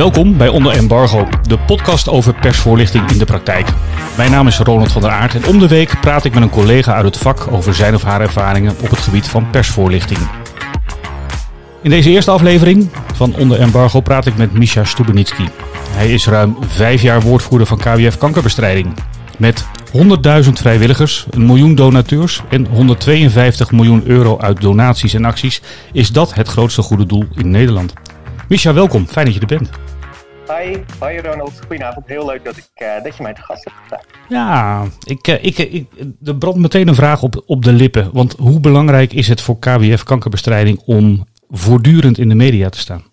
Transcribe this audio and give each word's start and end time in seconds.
Welkom 0.00 0.36
bij 0.36 0.48
Onder 0.48 0.72
Embargo, 0.72 1.28
de 1.42 1.58
podcast 1.58 2.08
over 2.08 2.34
persvoorlichting 2.34 3.10
in 3.10 3.18
de 3.18 3.24
praktijk. 3.24 3.68
Mijn 4.16 4.30
naam 4.30 4.46
is 4.46 4.58
Ronald 4.58 4.92
van 4.92 5.02
der 5.02 5.10
Aert 5.10 5.34
en 5.34 5.46
om 5.46 5.58
de 5.58 5.68
week 5.68 6.00
praat 6.00 6.24
ik 6.24 6.34
met 6.34 6.42
een 6.42 6.50
collega 6.50 6.94
uit 6.94 7.04
het 7.04 7.16
vak 7.16 7.52
over 7.52 7.74
zijn 7.74 7.94
of 7.94 8.02
haar 8.02 8.20
ervaringen 8.20 8.74
op 8.82 8.90
het 8.90 8.98
gebied 8.98 9.28
van 9.28 9.50
persvoorlichting. 9.50 10.18
In 11.82 11.90
deze 11.90 12.10
eerste 12.10 12.30
aflevering 12.30 12.88
van 13.14 13.34
Onder 13.34 13.60
Embargo 13.60 14.00
praat 14.00 14.26
ik 14.26 14.36
met 14.36 14.52
Misha 14.52 14.84
Stubenitski. 14.84 15.48
Hij 15.90 16.12
is 16.12 16.26
ruim 16.26 16.56
vijf 16.60 17.02
jaar 17.02 17.20
woordvoerder 17.20 17.66
van 17.66 17.78
KWF 17.78 18.18
Kankerbestrijding. 18.18 18.94
Met 19.38 19.64
100.000 20.44 20.52
vrijwilligers, 20.52 21.26
een 21.30 21.46
miljoen 21.46 21.74
donateurs 21.74 22.42
en 22.48 22.66
152 22.66 23.70
miljoen 23.70 24.02
euro 24.06 24.38
uit 24.38 24.60
donaties 24.60 25.14
en 25.14 25.24
acties 25.24 25.62
is 25.92 26.12
dat 26.12 26.34
het 26.34 26.48
grootste 26.48 26.82
goede 26.82 27.06
doel 27.06 27.24
in 27.34 27.50
Nederland. 27.50 27.92
Misha, 28.48 28.72
welkom. 28.72 29.06
Fijn 29.06 29.26
dat 29.26 29.34
je 29.34 29.40
er 29.40 29.46
bent. 29.46 29.70
Hi, 30.50 30.76
hi 31.00 31.18
Ronald. 31.18 31.60
Goedenavond. 31.60 32.06
Heel 32.06 32.26
leuk 32.26 32.44
dat, 32.44 32.56
ik, 32.56 32.70
uh, 32.76 33.02
dat 33.02 33.16
je 33.16 33.22
mij 33.22 33.34
te 33.34 33.42
gast 33.42 33.70
hebt. 33.88 34.06
Ja, 34.28 34.84
ik, 35.06 35.28
uh, 35.28 35.44
ik, 35.44 35.58
ik, 35.58 35.86
er 36.24 36.36
brandt 36.36 36.58
meteen 36.58 36.88
een 36.88 36.94
vraag 36.94 37.22
op, 37.22 37.42
op 37.46 37.64
de 37.64 37.72
lippen. 37.72 38.12
Want 38.12 38.32
hoe 38.32 38.60
belangrijk 38.60 39.12
is 39.12 39.28
het 39.28 39.40
voor 39.40 39.58
KWF 39.58 40.02
kankerbestrijding 40.02 40.78
om 40.86 41.26
voortdurend 41.48 42.18
in 42.18 42.28
de 42.28 42.34
media 42.34 42.68
te 42.68 42.78
staan? 42.78 43.04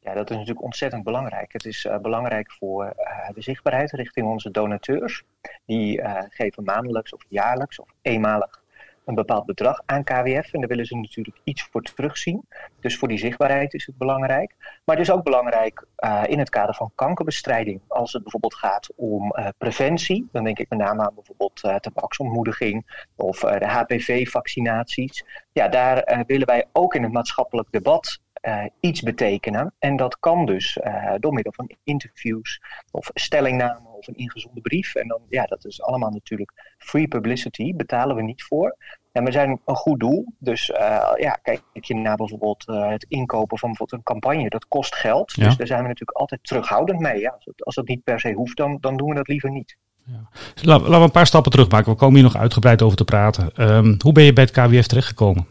Ja, 0.00 0.14
dat 0.14 0.30
is 0.30 0.36
natuurlijk 0.36 0.64
ontzettend 0.64 1.04
belangrijk. 1.04 1.52
Het 1.52 1.64
is 1.64 1.84
uh, 1.84 1.98
belangrijk 1.98 2.52
voor 2.52 2.84
uh, 2.84 3.34
de 3.34 3.42
zichtbaarheid 3.42 3.90
richting 3.90 4.26
onze 4.26 4.50
donateurs. 4.50 5.22
Die 5.66 6.00
geven 6.28 6.64
maandelijks 6.64 7.14
of 7.14 7.22
jaarlijks 7.28 7.80
of 7.80 7.88
eenmalig 8.02 8.60
een 9.04 9.14
bepaald 9.14 9.46
bedrag 9.46 9.82
aan 9.86 10.04
KWF. 10.04 10.52
En 10.52 10.60
daar 10.60 10.68
willen 10.68 10.86
ze 10.86 10.96
natuurlijk 10.96 11.40
iets 11.44 11.62
voor 11.70 11.82
terugzien. 11.82 12.46
Dus 12.80 12.98
voor 12.98 13.08
die 13.08 13.18
zichtbaarheid 13.18 13.74
is 13.74 13.86
het 13.86 13.98
belangrijk. 13.98 14.54
Maar 14.84 14.96
het 14.96 15.08
is 15.08 15.12
ook 15.12 15.24
belangrijk 15.24 15.86
in 16.24 16.38
het 16.38 16.48
kader 16.48 16.74
van 16.74 16.90
kankerbestrijding. 16.94 17.80
Als 17.88 18.12
het 18.12 18.22
bijvoorbeeld 18.22 18.54
gaat 18.54 18.88
om 18.96 19.34
preventie. 19.58 20.28
Dan 20.32 20.44
denk 20.44 20.58
ik 20.58 20.68
met 20.68 20.78
name 20.78 21.02
aan 21.02 21.14
bijvoorbeeld 21.14 21.82
tabaksontmoediging 21.82 23.06
of 23.16 23.40
de 23.40 23.66
HPV-vaccinaties. 23.66 25.24
Ja, 25.52 25.68
daar 25.68 26.24
willen 26.26 26.46
wij 26.46 26.66
ook 26.72 26.94
in 26.94 27.02
het 27.02 27.12
maatschappelijk 27.12 27.68
debat 27.70 28.20
uh, 28.42 28.64
iets 28.80 29.00
betekenen. 29.02 29.74
En 29.78 29.96
dat 29.96 30.18
kan 30.18 30.46
dus 30.46 30.76
uh, 30.76 31.14
door 31.18 31.32
middel 31.32 31.52
van 31.52 31.70
interviews 31.84 32.60
of 32.90 33.10
stellingnamen 33.14 33.89
of 34.00 34.06
een 34.06 34.16
ingezonden 34.16 34.62
brief. 34.62 34.94
En 34.94 35.08
dan, 35.08 35.20
ja, 35.28 35.44
dat 35.44 35.64
is 35.64 35.82
allemaal 35.82 36.10
natuurlijk 36.10 36.74
free 36.78 37.08
publicity, 37.08 37.74
betalen 37.74 38.16
we 38.16 38.22
niet 38.22 38.42
voor. 38.42 38.76
En 39.12 39.24
we 39.24 39.32
zijn 39.32 39.60
een 39.64 39.76
goed 39.76 40.00
doel. 40.00 40.26
Dus 40.38 40.68
uh, 40.68 40.78
ja, 41.16 41.38
kijk 41.42 41.62
je 41.72 41.94
naar 41.94 42.16
bijvoorbeeld 42.16 42.64
het 42.66 43.06
inkopen 43.08 43.58
van 43.58 43.68
bijvoorbeeld 43.68 43.98
een 43.98 44.12
campagne, 44.14 44.48
dat 44.48 44.68
kost 44.68 44.94
geld. 44.94 45.32
Ja. 45.32 45.44
Dus 45.44 45.56
daar 45.56 45.66
zijn 45.66 45.82
we 45.82 45.88
natuurlijk 45.88 46.18
altijd 46.18 46.44
terughoudend 46.44 47.00
mee. 47.00 47.20
Ja. 47.20 47.30
Als, 47.30 47.44
het, 47.44 47.64
als 47.64 47.74
dat 47.74 47.88
niet 47.88 48.04
per 48.04 48.20
se 48.20 48.32
hoeft, 48.32 48.56
dan, 48.56 48.78
dan 48.80 48.96
doen 48.96 49.08
we 49.08 49.14
dat 49.14 49.28
liever 49.28 49.50
niet. 49.50 49.76
Ja. 50.04 50.28
Laten 50.62 50.90
we 50.90 50.96
een 50.96 51.10
paar 51.10 51.26
stappen 51.26 51.50
terugmaken. 51.50 51.92
We 51.92 51.98
komen 51.98 52.14
hier 52.14 52.24
nog 52.24 52.36
uitgebreid 52.36 52.82
over 52.82 52.96
te 52.96 53.04
praten. 53.04 53.70
Um, 53.74 53.96
hoe 54.02 54.12
ben 54.12 54.24
je 54.24 54.32
bij 54.32 54.44
het 54.44 54.52
KWF 54.52 54.86
terechtgekomen? 54.86 55.46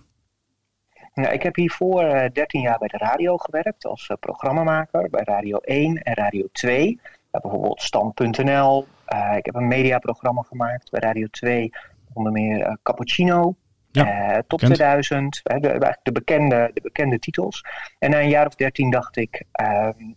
Nou, 1.14 1.34
ik 1.34 1.44
heb 1.44 1.56
hiervoor 1.56 2.04
uh, 2.04 2.26
13 2.34 2.62
jaar 2.62 2.78
bij 2.78 2.88
de 2.88 2.98
radio 2.98 3.38
gewerkt 3.38 3.86
als 3.86 4.12
programmamaker 4.20 5.10
bij 5.10 5.22
Radio 5.24 5.58
1 5.58 5.98
en 5.98 6.14
Radio 6.14 6.48
2. 6.52 7.00
Bijvoorbeeld 7.32 7.82
Stand.nl. 7.82 8.88
ik 9.36 9.46
heb 9.46 9.56
een 9.56 9.68
mediaprogramma 9.68 10.42
gemaakt 10.42 10.92
bij 10.92 11.00
Radio 11.00 11.28
2, 11.32 11.70
onder 12.14 12.32
meer 12.32 12.78
Cappuccino. 12.84 13.56
Ja, 13.92 14.44
Top 14.48 14.60
kent. 14.60 14.74
2000, 14.74 15.42
de, 15.44 15.52
eigenlijk 15.52 16.00
de 16.04 16.12
bekende, 16.12 16.72
de 16.74 16.82
bekende 16.82 17.20
titels. 17.20 17.66
En 18.00 18.10
na 18.10 18.20
een 18.20 18.30
jaar 18.30 18.46
of 18.46 18.56
dertien 18.56 18.90
dacht 18.90 19.18
ik, 19.18 19.44
ehm, 19.52 20.14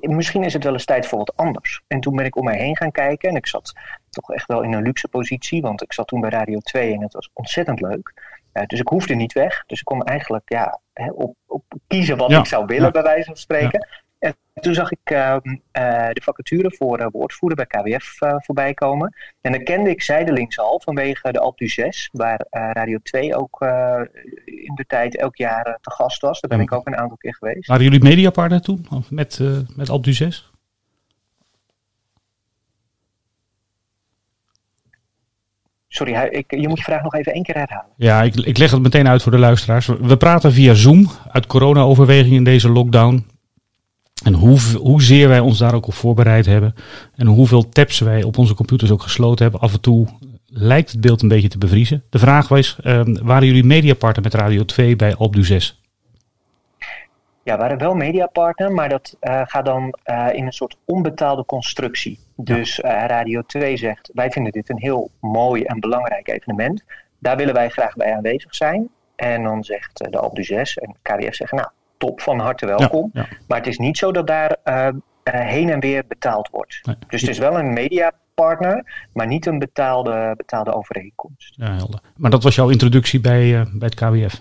misschien 0.00 0.44
is 0.44 0.52
het 0.52 0.64
wel 0.64 0.72
eens 0.72 0.84
tijd 0.84 1.06
voor 1.06 1.18
wat 1.18 1.36
anders. 1.36 1.82
En 1.86 2.00
toen 2.00 2.16
ben 2.16 2.24
ik 2.24 2.36
om 2.36 2.44
mij 2.44 2.58
heen 2.58 2.76
gaan 2.76 2.90
kijken 2.90 3.28
en 3.28 3.36
ik 3.36 3.46
zat 3.46 3.72
toch 4.10 4.32
echt 4.32 4.46
wel 4.46 4.62
in 4.62 4.72
een 4.72 4.82
luxe 4.82 5.08
positie, 5.08 5.62
want 5.62 5.82
ik 5.82 5.92
zat 5.92 6.08
toen 6.08 6.20
bij 6.20 6.30
Radio 6.30 6.58
2 6.58 6.92
en 6.92 7.02
het 7.02 7.12
was 7.12 7.30
ontzettend 7.32 7.80
leuk. 7.80 8.14
Uh, 8.52 8.62
dus 8.66 8.80
ik 8.80 8.88
hoefde 8.88 9.14
niet 9.14 9.32
weg. 9.32 9.64
Dus 9.66 9.78
ik 9.78 9.84
kon 9.84 10.04
eigenlijk 10.04 10.48
ja, 10.48 10.80
op, 11.14 11.36
op 11.46 11.64
kiezen 11.86 12.16
wat 12.16 12.30
ja. 12.30 12.38
ik 12.38 12.46
zou 12.46 12.66
willen, 12.66 12.84
ja. 12.84 12.90
bij 12.90 13.02
wijze 13.02 13.24
van 13.24 13.36
spreken. 13.36 13.88
En 14.18 14.36
toen 14.54 14.74
zag 14.74 14.90
ik 14.90 15.10
uh, 15.12 15.36
uh, 15.42 15.58
de 16.12 16.20
vacature 16.22 16.74
voor 16.76 17.00
uh, 17.00 17.06
woordvoerder 17.12 17.66
bij 17.66 17.82
KWF 17.82 18.18
voorbij 18.44 18.74
komen. 18.74 19.14
En 19.40 19.52
dan 19.52 19.62
kende 19.62 19.90
ik 19.90 20.02
zijdelings 20.02 20.58
al 20.58 20.80
vanwege 20.84 21.32
de 21.32 21.38
Alp 21.38 21.58
6, 21.58 22.08
waar 22.12 22.46
Radio 22.50 22.98
2 23.02 23.36
ook 23.36 23.60
in 24.44 24.72
de 24.74 24.84
tijd 24.86 25.16
elk 25.16 25.36
jaar 25.36 25.78
te 25.80 25.90
gast 25.90 26.20
was. 26.20 26.40
Daar 26.40 26.58
ben 26.58 26.66
ik 26.66 26.72
ook 26.72 26.86
een 26.86 26.96
aantal 26.96 27.16
keer 27.16 27.34
geweest. 27.34 27.66
Waren 27.66 27.84
jullie 27.84 28.02
mediapartner 28.02 28.60
toen 28.60 28.86
met, 29.10 29.40
met 29.76 29.88
Alp 29.88 30.06
6? 30.08 30.50
Sorry, 35.96 36.14
ik, 36.14 36.44
je 36.60 36.68
moet 36.68 36.78
je 36.78 36.84
vraag 36.84 37.02
nog 37.02 37.14
even 37.14 37.32
één 37.32 37.42
keer 37.42 37.54
herhalen. 37.54 37.92
Ja, 37.96 38.22
ik, 38.22 38.34
ik 38.34 38.58
leg 38.58 38.70
het 38.70 38.82
meteen 38.82 39.08
uit 39.08 39.22
voor 39.22 39.32
de 39.32 39.38
luisteraars. 39.38 39.86
We 39.86 40.16
praten 40.16 40.52
via 40.52 40.74
Zoom 40.74 41.10
uit 41.28 41.46
corona-overweging 41.46 42.34
in 42.34 42.44
deze 42.44 42.68
lockdown. 42.68 43.26
En 44.26 44.34
hoe, 44.34 44.58
hoezeer 44.82 45.28
wij 45.28 45.40
ons 45.40 45.58
daar 45.58 45.74
ook 45.74 45.86
op 45.86 45.94
voorbereid 45.94 46.46
hebben. 46.46 46.74
En 47.16 47.26
hoeveel 47.26 47.68
tabs 47.68 47.98
wij 47.98 48.22
op 48.22 48.38
onze 48.38 48.54
computers 48.54 48.90
ook 48.90 49.02
gesloten 49.02 49.42
hebben. 49.42 49.60
Af 49.60 49.72
en 49.72 49.80
toe 49.80 50.06
lijkt 50.46 50.90
het 50.90 51.00
beeld 51.00 51.22
een 51.22 51.28
beetje 51.28 51.48
te 51.48 51.58
bevriezen. 51.58 52.04
De 52.10 52.18
vraag 52.18 52.48
was, 52.48 52.78
um, 52.84 53.18
waren 53.22 53.46
jullie 53.46 53.64
mediapartner 53.64 54.24
met 54.24 54.34
Radio 54.34 54.64
2 54.64 54.96
bij 54.96 55.14
Alp 55.14 55.34
6? 55.38 55.80
Ja, 57.42 57.54
we 57.54 57.58
waren 57.58 57.78
wel 57.78 57.94
mediapartner, 57.94 58.72
maar 58.72 58.88
dat 58.88 59.16
uh, 59.20 59.42
gaat 59.44 59.64
dan 59.64 59.94
uh, 60.04 60.28
in 60.32 60.46
een 60.46 60.52
soort 60.52 60.76
onbetaalde 60.84 61.44
constructie. 61.44 62.18
Dus 62.36 62.78
uh, 62.78 63.04
Radio 63.06 63.42
2 63.42 63.76
zegt, 63.76 64.10
wij 64.14 64.30
vinden 64.30 64.52
dit 64.52 64.68
een 64.68 64.80
heel 64.80 65.10
mooi 65.20 65.62
en 65.62 65.80
belangrijk 65.80 66.28
evenement. 66.28 66.84
Daar 67.18 67.36
willen 67.36 67.54
wij 67.54 67.68
graag 67.68 67.94
bij 67.94 68.14
aanwezig 68.14 68.54
zijn. 68.54 68.88
En 69.16 69.42
dan 69.42 69.64
zegt 69.64 70.10
de 70.10 70.18
Alpe 70.18 70.42
6 70.42 70.78
en 70.78 70.96
KWF 71.02 71.34
zeggen, 71.34 71.58
nou, 71.58 71.70
top, 71.98 72.20
van 72.20 72.38
harte 72.38 72.66
welkom. 72.66 73.10
Ja, 73.12 73.26
ja. 73.30 73.36
Maar 73.48 73.58
het 73.58 73.66
is 73.66 73.78
niet 73.78 73.98
zo 73.98 74.12
dat 74.12 74.26
daar 74.26 74.56
heen 75.22 75.70
en 75.70 75.80
weer 75.80 76.04
betaald 76.08 76.48
wordt. 76.50 76.80
Nee. 76.82 76.96
Dus 77.08 77.20
het 77.20 77.30
is 77.30 77.38
wel 77.38 77.58
een 77.58 77.72
mediapartner, 77.72 79.06
maar 79.12 79.26
niet 79.26 79.46
een 79.46 79.58
betaalde, 79.58 80.34
betaalde 80.36 80.74
overeenkomst. 80.74 81.54
Ja, 81.56 81.74
helder. 81.74 82.00
Maar 82.16 82.30
dat 82.30 82.42
was 82.42 82.54
jouw 82.54 82.68
introductie 82.68 83.20
bij, 83.20 83.66
bij 83.72 83.88
het 83.88 83.94
KWF? 83.94 84.38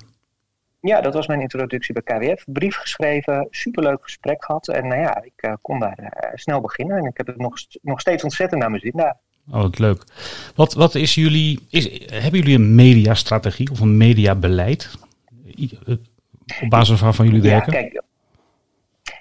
Ja, 0.80 1.02
dat 1.02 1.14
was 1.14 1.28
mijn 1.28 1.42
introductie 1.42 1.94
bij 1.94 2.04
KWF. 2.04 2.44
Brief 2.46 2.76
geschreven, 2.76 3.48
superleuk 3.50 4.04
gesprek 4.04 4.46
gehad. 4.46 4.68
En 4.68 4.88
nou 4.88 5.02
ja, 5.02 5.24
ik 5.24 5.46
uh, 5.46 5.54
kon 5.62 5.80
daar 5.80 6.32
snel 6.34 6.62
beginnen. 6.62 6.98
En 6.98 7.06
ik 7.06 7.18
heb 7.18 7.28
het 7.28 7.38
nog, 7.38 7.58
nog 7.82 8.00
steeds 8.00 8.24
ontzettend 8.24 8.62
naar 8.62 8.70
mijn 8.70 8.82
zin 8.82 8.92
daar. 8.96 9.18
Oh, 9.52 9.62
wat 9.62 9.80
leuk. 9.80 10.04
Wat, 10.56 10.74
wat 10.74 10.96
is 10.96 11.16
jullie, 11.16 11.60
is, 11.70 11.90
hebben 12.12 12.40
jullie 12.40 12.56
een 12.56 12.76
mediastrategie 12.76 13.72
of 13.72 13.80
een 13.80 13.98
mediabeleid? 13.98 14.98
Op 16.62 16.70
basis 16.70 17.02
waarvan 17.02 17.26
jullie 17.26 17.42
ja, 17.42 17.50
werken? 17.50 17.72
Kijk, 17.72 18.02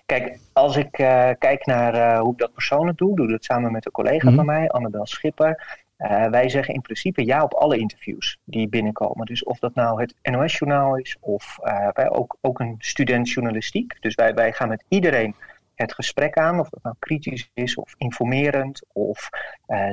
kijk 0.06 0.38
als 0.52 0.76
ik 0.76 0.98
uh, 0.98 1.30
kijk 1.38 1.66
naar 1.66 2.18
hoe 2.18 2.32
ik 2.32 2.38
dat 2.38 2.52
persoonlijk 2.52 2.98
doe, 2.98 3.16
doe 3.16 3.24
ik 3.26 3.30
dat 3.30 3.44
samen 3.44 3.72
met 3.72 3.86
een 3.86 3.92
collega 3.92 4.30
mm-hmm. 4.30 4.34
van 4.34 4.46
mij, 4.46 4.68
Annabel 4.68 5.06
Schipper. 5.06 5.82
Uh, 5.98 6.26
wij 6.26 6.48
zeggen 6.48 6.74
in 6.74 6.80
principe 6.80 7.24
ja 7.24 7.42
op 7.42 7.54
alle 7.54 7.78
interviews 7.78 8.38
die 8.44 8.68
binnenkomen. 8.68 9.26
Dus 9.26 9.44
of 9.44 9.58
dat 9.58 9.74
nou 9.74 10.00
het 10.00 10.14
NOS-journaal 10.22 10.96
is 10.96 11.16
of 11.20 11.58
wij 11.92 12.10
ook, 12.10 12.36
ook 12.40 12.60
een 12.60 12.74
student 12.78 13.30
journalistiek. 13.30 13.96
Dus 14.00 14.14
wij, 14.14 14.34
wij 14.34 14.52
gaan 14.52 14.68
met 14.68 14.84
iedereen 14.88 15.34
het 15.74 15.94
gesprek 15.94 16.36
aan, 16.36 16.60
of 16.60 16.68
dat 16.68 16.82
nou 16.82 16.96
kritisch 16.98 17.50
is 17.54 17.74
of 17.74 17.94
informerend 17.98 18.82
of 18.92 19.28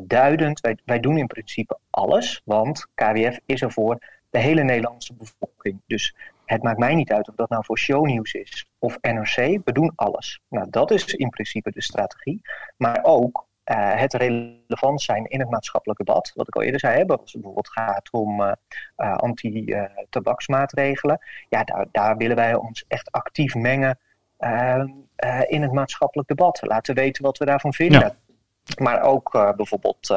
duidend. 0.04 0.60
Wij, 0.60 0.78
wij 0.86 1.00
doen 1.00 1.18
in 1.18 1.28
principe 1.28 1.78
alles, 1.90 2.42
want 2.46 2.88
KWF 2.96 3.40
is 3.46 3.62
er 3.62 3.72
voor 3.72 3.98
de 4.30 4.40
hele 4.40 4.64
Nederlandse 4.64 5.14
bevolking. 5.14 5.82
Dus 5.88 6.16
het 6.52 6.64
maakt 6.64 6.80
mij 6.80 6.96
niet 6.96 7.12
uit 7.12 7.30
of 7.30 7.36
dat 7.36 7.50
nou 7.50 7.66
voor 7.66 7.78
shownieuws 7.78 8.34
is 8.34 8.66
of 8.80 8.98
NRC. 9.02 9.36
We 9.36 9.72
doen 9.72 9.92
alles. 9.96 10.42
Nou, 10.50 10.68
dat 10.70 10.92
is 10.92 11.06
in 11.06 11.30
principe 11.30 11.72
de 11.72 11.82
strategie. 11.82 12.42
Maar 12.78 13.00
ook 13.04 13.48
uh, 13.66 14.00
het 14.00 14.14
relevant 14.14 15.02
zijn 15.02 15.26
in 15.26 15.40
het 15.40 15.50
maatschappelijk 15.50 16.00
debat. 16.00 16.32
Wat 16.36 16.48
ik 16.48 16.56
al 16.56 16.62
eerder 16.62 16.80
zei, 16.80 16.98
hè, 16.98 17.06
als 17.06 17.22
het 17.22 17.42
bijvoorbeeld 17.42 17.70
gaat 17.70 18.12
om 18.12 18.42
uh, 18.42 18.52
uh, 18.98 19.16
anti-tabaksmaatregelen. 19.16 21.20
ja, 21.50 21.64
daar, 21.92 22.18
willen 22.18 22.36
wij 22.36 22.56
ons 22.56 22.86
echt 22.88 23.12
actief 23.12 23.56
mengen 23.56 24.00
in 25.48 25.62
het 25.62 25.72
maatschappelijk 25.72 26.28
debat. 26.28 26.60
Laten 26.62 26.96
weten 26.96 27.24
wat 27.24 27.38
we 27.38 27.46
daarvan 27.46 27.74
vinden. 27.74 28.00
Ja. 28.00 28.16
Maar 28.80 29.02
ook 29.02 29.54
bijvoorbeeld 29.56 30.08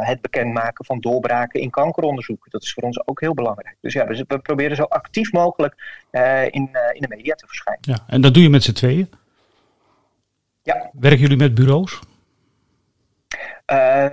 het 0.00 0.20
bekendmaken 0.20 0.84
van 0.84 1.00
doorbraken 1.00 1.60
in 1.60 1.70
kankeronderzoek. 1.70 2.50
Dat 2.50 2.62
is 2.62 2.72
voor 2.72 2.82
ons 2.82 3.06
ook 3.06 3.20
heel 3.20 3.34
belangrijk. 3.34 3.76
Dus 3.80 3.92
ja, 3.92 4.06
we, 4.06 4.24
we 4.28 4.38
proberen 4.38 4.76
zo 4.76 4.82
actief 4.82 5.32
mogelijk 5.32 6.04
in, 6.50 6.70
in 6.92 7.00
de 7.00 7.08
media 7.08 7.34
te 7.34 7.46
verschijnen. 7.46 7.82
Ja, 7.84 7.98
en 8.06 8.20
dat 8.20 8.34
doe 8.34 8.42
je 8.42 8.50
met 8.50 8.62
z'n 8.62 8.72
tweeën? 8.72 9.10
Ja. 10.62 10.90
Werken 10.92 11.20
jullie 11.20 11.36
met 11.36 11.54
bureaus? 11.54 12.00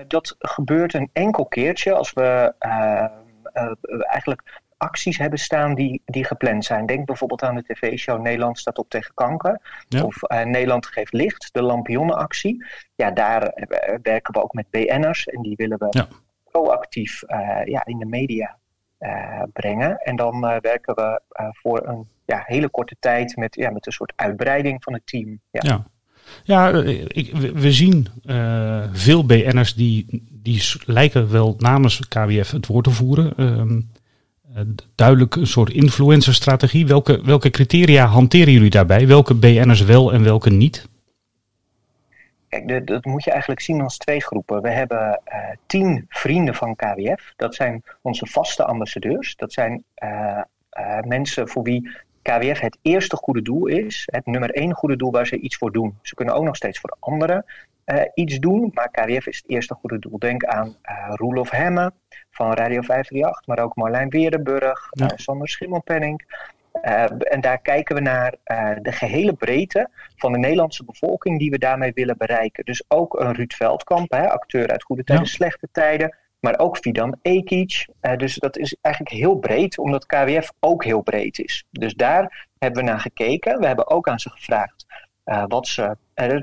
Dat 0.07 0.35
gebeurt 0.39 0.93
een 0.93 1.09
enkel 1.13 1.45
keertje 1.45 1.93
als 1.93 2.13
we 2.13 2.53
eigenlijk 4.09 4.61
acties 4.79 5.17
hebben 5.17 5.39
staan 5.39 5.75
die, 5.75 6.01
die 6.05 6.25
gepland 6.25 6.65
zijn. 6.65 6.85
Denk 6.85 7.05
bijvoorbeeld 7.05 7.43
aan 7.43 7.55
de 7.55 7.63
tv-show 7.63 8.21
Nederland 8.21 8.59
staat 8.59 8.77
op 8.77 8.89
tegen 8.89 9.13
kanker. 9.13 9.61
Of 10.03 10.21
Nederland 10.43 10.85
geeft 10.85 11.13
licht, 11.13 11.49
de 11.51 11.61
Lampionnenactie. 11.61 12.65
Ja, 12.95 13.11
daar 13.11 13.67
werken 14.01 14.33
we 14.33 14.43
ook 14.43 14.53
met 14.53 14.69
BN'ers 14.69 15.25
en 15.25 15.41
die 15.41 15.55
willen 15.55 15.77
we 15.77 15.87
ja. 15.89 16.07
proactief 16.51 17.23
ja, 17.65 17.85
in 17.85 17.97
de 17.97 18.05
media 18.05 18.57
brengen. 19.53 19.97
En 19.97 20.15
dan 20.15 20.39
werken 20.61 20.95
we 20.95 21.21
voor 21.61 21.87
een 21.87 22.07
ja, 22.29 22.43
hele 22.45 22.69
korte 22.69 22.95
tijd 22.99 23.35
met, 23.35 23.55
ja, 23.55 23.69
met 23.69 23.85
een 23.85 23.91
soort 23.91 24.13
uitbreiding 24.15 24.83
van 24.83 24.93
het 24.93 25.01
team. 25.05 25.39
Ja, 25.51 25.61
ja. 25.63 25.85
ja 26.43 26.83
ik, 27.07 27.35
we 27.35 27.71
zien 27.71 28.07
uh, 28.25 28.83
veel 28.91 29.25
BN'ers 29.25 29.75
die, 29.75 30.23
die 30.31 30.63
lijken 30.85 31.31
wel 31.31 31.55
namens 31.57 32.07
KWF 32.07 32.51
het 32.51 32.65
woord 32.65 32.83
te 32.83 32.91
voeren. 32.91 33.33
Uh, 33.37 33.81
duidelijk 34.95 35.35
een 35.35 35.47
soort 35.47 35.69
influencerstrategie. 35.69 36.87
Welke, 36.87 37.21
welke 37.23 37.49
criteria 37.49 38.05
hanteren 38.05 38.53
jullie 38.53 38.69
daarbij? 38.69 39.07
Welke 39.07 39.35
BN'ers 39.35 39.81
wel 39.81 40.13
en 40.13 40.23
welke 40.23 40.49
niet? 40.49 40.87
Kijk, 42.49 42.87
dat 42.87 43.05
moet 43.05 43.23
je 43.23 43.31
eigenlijk 43.31 43.61
zien 43.61 43.81
als 43.81 43.97
twee 43.97 44.21
groepen. 44.21 44.61
We 44.61 44.69
hebben 44.69 45.21
uh, 45.27 45.39
tien 45.65 46.05
vrienden 46.09 46.55
van 46.55 46.75
KWF. 46.75 47.33
Dat 47.35 47.55
zijn 47.55 47.83
onze 48.01 48.25
vaste 48.25 48.65
ambassadeurs. 48.65 49.35
Dat 49.35 49.53
zijn 49.53 49.83
uh, 50.03 50.39
mensen 51.01 51.47
voor 51.47 51.63
wie 51.63 51.89
KWF 52.29 52.59
het 52.59 52.77
eerste 52.81 53.15
goede 53.15 53.41
doel 53.41 53.67
is, 53.67 54.03
het 54.05 54.25
nummer 54.25 54.51
één 54.51 54.73
goede 54.73 54.95
doel 54.95 55.11
waar 55.11 55.27
ze 55.27 55.39
iets 55.39 55.57
voor 55.57 55.71
doen. 55.71 55.97
Ze 56.01 56.15
kunnen 56.15 56.35
ook 56.35 56.43
nog 56.43 56.55
steeds 56.55 56.79
voor 56.79 56.95
anderen 56.99 57.45
uh, 57.85 58.01
iets 58.13 58.39
doen, 58.39 58.71
maar 58.73 58.89
KWF 58.91 59.27
is 59.27 59.37
het 59.37 59.49
eerste 59.49 59.73
goede 59.73 59.99
doel. 59.99 60.19
Denk 60.19 60.43
aan 60.43 60.67
uh, 60.67 61.13
Roelof 61.15 61.49
Hemme 61.49 61.91
van 62.31 62.53
Radio 62.53 62.81
538, 62.81 63.47
maar 63.47 63.59
ook 63.59 63.75
Marlijn 63.75 64.09
Weerdenburg, 64.09 64.87
ja. 64.89 65.05
uh, 65.05 65.11
Sander 65.15 65.49
Schimmelpenning. 65.49 66.47
en 67.19 67.41
daar 67.41 67.61
kijken 67.61 67.95
we 67.95 68.01
naar 68.01 68.35
de 68.81 68.91
gehele 68.91 69.33
breedte 69.33 69.89
van 70.15 70.31
de 70.31 70.37
Nederlandse 70.37 70.85
bevolking 70.85 71.39
die 71.39 71.49
we 71.49 71.57
daarmee 71.57 71.91
willen 71.93 72.17
bereiken. 72.17 72.65
Dus 72.65 72.83
ook 72.87 73.19
een 73.19 73.35
Ruud 73.35 73.53
Veldkamp, 73.53 74.11
hè, 74.11 74.29
acteur 74.29 74.67
uit 74.67 74.83
Goede 74.83 75.03
Tijden, 75.03 75.27
Slechte 75.27 75.67
Tijden 75.71 76.17
maar 76.39 76.59
ook 76.59 76.77
Fidan 76.77 77.17
Ekic. 77.21 77.87
Uh, 78.01 78.15
dus 78.15 78.35
dat 78.35 78.57
is 78.57 78.75
eigenlijk 78.81 79.15
heel 79.15 79.35
breed, 79.35 79.77
omdat 79.77 80.05
KWF 80.05 80.51
ook 80.59 80.83
heel 80.83 81.01
breed 81.01 81.39
is. 81.39 81.65
Dus 81.71 81.93
daar 81.93 82.47
hebben 82.57 82.83
we 82.83 82.89
naar 82.89 82.99
gekeken. 82.99 83.59
We 83.59 83.67
hebben 83.67 83.89
ook 83.89 84.07
aan 84.07 84.19
ze 84.19 84.29
gevraagd 84.29 84.85
uh, 85.25 85.43
wat 85.47 85.67
ze. 85.67 85.97
Uh, 86.15 86.37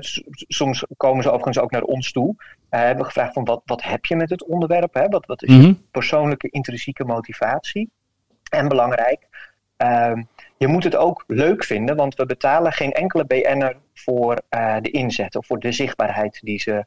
soms 0.47 0.85
komen 0.97 1.23
ze 1.23 1.29
overigens 1.29 1.59
ook 1.59 1.71
naar 1.71 1.81
ons 1.81 2.11
toe. 2.11 2.35
hebben 2.69 2.97
we 2.97 3.03
gevraagd 3.03 3.33
van 3.33 3.45
wat, 3.45 3.61
wat 3.65 3.83
heb 3.83 4.05
je 4.05 4.15
met 4.15 4.29
het 4.29 4.45
onderwerp? 4.45 4.93
Hè? 4.93 5.07
Wat, 5.07 5.25
wat 5.25 5.43
is 5.43 5.55
je 5.55 5.61
mhm. 5.61 5.73
persoonlijke 5.91 6.49
intrinsieke 6.49 7.03
motivatie? 7.03 7.89
En 8.49 8.67
belangrijk, 8.67 9.27
ehm, 9.77 10.23
je 10.57 10.67
moet 10.67 10.83
het 10.83 10.95
ook 10.95 11.23
leuk 11.27 11.63
vinden, 11.63 11.95
want 11.95 12.15
we 12.15 12.25
betalen 12.25 12.71
geen 12.71 12.91
enkele 12.91 13.25
BN'er 13.25 13.77
voor 13.93 14.41
de 14.81 14.91
inzet 14.91 15.35
of 15.35 15.45
voor 15.45 15.59
de 15.59 15.71
zichtbaarheid 15.71 16.39
die 16.43 16.59
ze 16.59 16.85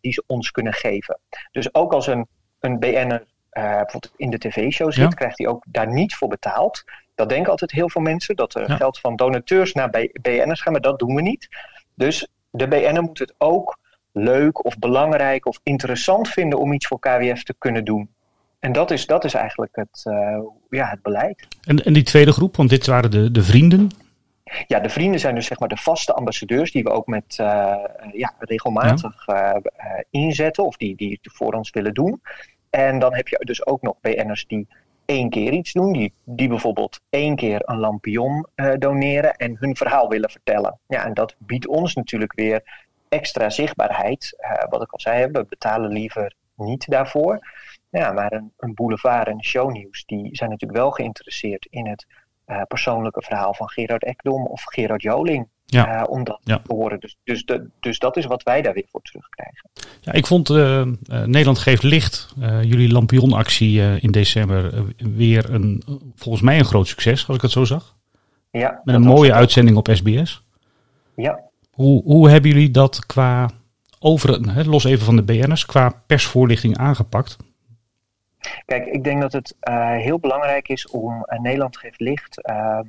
die 0.00 0.12
ze 0.12 0.24
ons 0.26 0.50
kunnen 0.50 0.72
geven. 0.72 1.18
Dus 1.52 1.74
ook 1.74 1.92
als 1.92 2.06
een, 2.06 2.26
een 2.60 2.78
BN'er 2.78 3.24
uh, 3.52 3.62
bijvoorbeeld 3.62 4.12
in 4.16 4.30
de 4.30 4.38
tv-show 4.38 4.92
zit, 4.92 5.14
krijgt 5.14 5.38
hij 5.38 5.46
ook 5.46 5.64
daar 5.68 5.92
niet 5.92 6.14
voor 6.14 6.28
betaald. 6.28 6.84
Dat 7.14 7.28
denken 7.28 7.50
altijd 7.50 7.70
heel 7.70 7.90
veel 7.90 8.02
mensen, 8.02 8.36
dat 8.36 8.54
er 8.54 8.70
geld 8.70 8.98
van 8.98 9.16
donateurs 9.16 9.72
naar 9.72 9.90
BN'ers 10.12 10.60
gaan, 10.60 10.72
maar 10.72 10.82
dat 10.82 10.98
doen 10.98 11.14
we 11.14 11.22
niet. 11.22 11.48
Dus 11.94 12.28
de 12.50 12.68
BN'er 12.68 13.02
moet 13.02 13.18
het 13.18 13.34
ook 13.38 13.78
leuk 14.12 14.64
of 14.64 14.78
belangrijk 14.78 15.46
of 15.46 15.60
interessant 15.62 16.28
vinden 16.28 16.58
om 16.58 16.72
iets 16.72 16.86
voor 16.86 16.98
KWF 16.98 17.42
te 17.42 17.54
kunnen 17.58 17.84
doen. 17.84 18.10
En 18.58 18.72
dat 18.72 18.90
is, 18.90 19.06
dat 19.06 19.24
is 19.24 19.34
eigenlijk 19.34 19.76
het, 19.76 20.04
uh, 20.08 20.38
ja, 20.70 20.88
het 20.88 21.02
beleid. 21.02 21.46
En, 21.64 21.84
en 21.84 21.92
die 21.92 22.02
tweede 22.02 22.32
groep, 22.32 22.56
want 22.56 22.70
dit 22.70 22.86
waren 22.86 23.10
de, 23.10 23.30
de 23.30 23.42
vrienden, 23.42 23.90
ja, 24.66 24.80
de 24.80 24.88
vrienden 24.88 25.20
zijn 25.20 25.34
dus 25.34 25.46
zeg 25.46 25.58
maar 25.58 25.68
de 25.68 25.76
vaste 25.76 26.12
ambassadeurs 26.12 26.72
die 26.72 26.82
we 26.82 26.90
ook 26.90 27.06
met 27.06 27.38
uh, 27.40 27.46
ja, 28.12 28.34
regelmatig 28.38 29.28
uh, 29.28 29.54
inzetten 30.10 30.64
of 30.64 30.76
die, 30.76 30.96
die 30.96 31.18
het 31.22 31.32
voor 31.32 31.52
ons 31.52 31.70
willen 31.70 31.94
doen. 31.94 32.22
En 32.70 32.98
dan 32.98 33.14
heb 33.14 33.28
je 33.28 33.38
dus 33.44 33.66
ook 33.66 33.82
nog 33.82 33.94
BN'ers 34.00 34.46
die 34.46 34.68
één 35.04 35.30
keer 35.30 35.52
iets 35.52 35.72
doen, 35.72 35.92
die, 35.92 36.12
die 36.24 36.48
bijvoorbeeld 36.48 37.00
één 37.10 37.36
keer 37.36 37.60
een 37.64 37.78
lampion 37.78 38.46
doneren 38.78 39.36
en 39.36 39.56
hun 39.58 39.76
verhaal 39.76 40.08
willen 40.08 40.30
vertellen. 40.30 40.78
Ja, 40.86 41.04
en 41.04 41.14
dat 41.14 41.34
biedt 41.38 41.66
ons 41.66 41.94
natuurlijk 41.94 42.32
weer 42.32 42.86
extra 43.08 43.50
zichtbaarheid. 43.50 44.36
wat 44.68 44.82
ik 44.82 44.92
al 44.92 45.00
zei, 45.00 45.26
we 45.26 45.44
betalen 45.48 45.92
liever 45.92 46.34
niet 46.56 46.90
daarvoor. 46.90 47.38
Ja, 47.90 48.12
maar 48.12 48.32
een, 48.32 48.52
een 48.58 48.74
boulevard 48.74 49.28
en 49.28 49.44
shownieuws, 49.44 50.04
die 50.04 50.36
zijn 50.36 50.50
natuurlijk 50.50 50.80
wel 50.80 50.90
geïnteresseerd 50.90 51.66
in 51.70 51.86
het 51.86 52.06
uh, 52.08 52.21
persoonlijke 52.68 53.22
verhaal 53.22 53.54
van 53.54 53.68
Gerard 53.68 54.04
Ekdom 54.04 54.46
of 54.46 54.62
Gerard 54.64 55.02
Joling. 55.02 55.48
Ja. 55.64 56.00
Uh, 56.00 56.10
om 56.10 56.24
dat 56.24 56.40
te 56.44 56.60
horen. 56.66 57.00
Dus, 57.00 57.16
dus, 57.24 57.44
de, 57.44 57.68
dus 57.80 57.98
dat 57.98 58.16
is 58.16 58.26
wat 58.26 58.42
wij 58.42 58.62
daar 58.62 58.74
weer 58.74 58.86
voor 58.90 59.02
terugkrijgen. 59.02 59.70
Ja, 60.00 60.12
ik 60.12 60.26
vond 60.26 60.50
uh, 60.50 60.82
Nederland 61.06 61.58
geeft 61.58 61.82
licht. 61.82 62.34
jullie 62.62 62.92
lampionactie 62.92 64.00
in 64.00 64.10
december 64.10 64.84
weer 64.96 65.50
een, 65.50 65.82
volgens 66.14 66.44
mij 66.44 66.58
een 66.58 66.64
groot 66.64 66.86
succes, 66.86 67.26
als 67.26 67.36
ik 67.36 67.42
het 67.42 67.50
zo 67.50 67.64
zag. 67.64 67.96
Ja, 68.50 68.80
Met 68.84 68.94
een 68.94 69.02
mooie 69.02 69.32
uitzending 69.32 69.76
op 69.76 69.88
SBS. 69.92 70.42
Ja. 71.16 71.40
Hoe, 71.70 72.02
hoe 72.02 72.30
hebben 72.30 72.50
jullie 72.50 72.70
dat 72.70 73.06
qua, 73.06 73.50
over, 73.98 74.66
los 74.68 74.84
even 74.84 75.04
van 75.04 75.16
de 75.16 75.22
BN'ers, 75.22 75.66
qua 75.66 76.02
persvoorlichting 76.06 76.78
aangepakt? 76.78 77.36
Kijk, 78.64 78.86
ik 78.86 79.04
denk 79.04 79.20
dat 79.20 79.32
het 79.32 79.56
uh, 79.68 79.96
heel 79.96 80.18
belangrijk 80.18 80.68
is 80.68 80.88
om 80.88 81.26
uh, 81.26 81.38
Nederland 81.38 81.76
geeft 81.76 82.00
licht, 82.00 82.48
uh, 82.50 82.80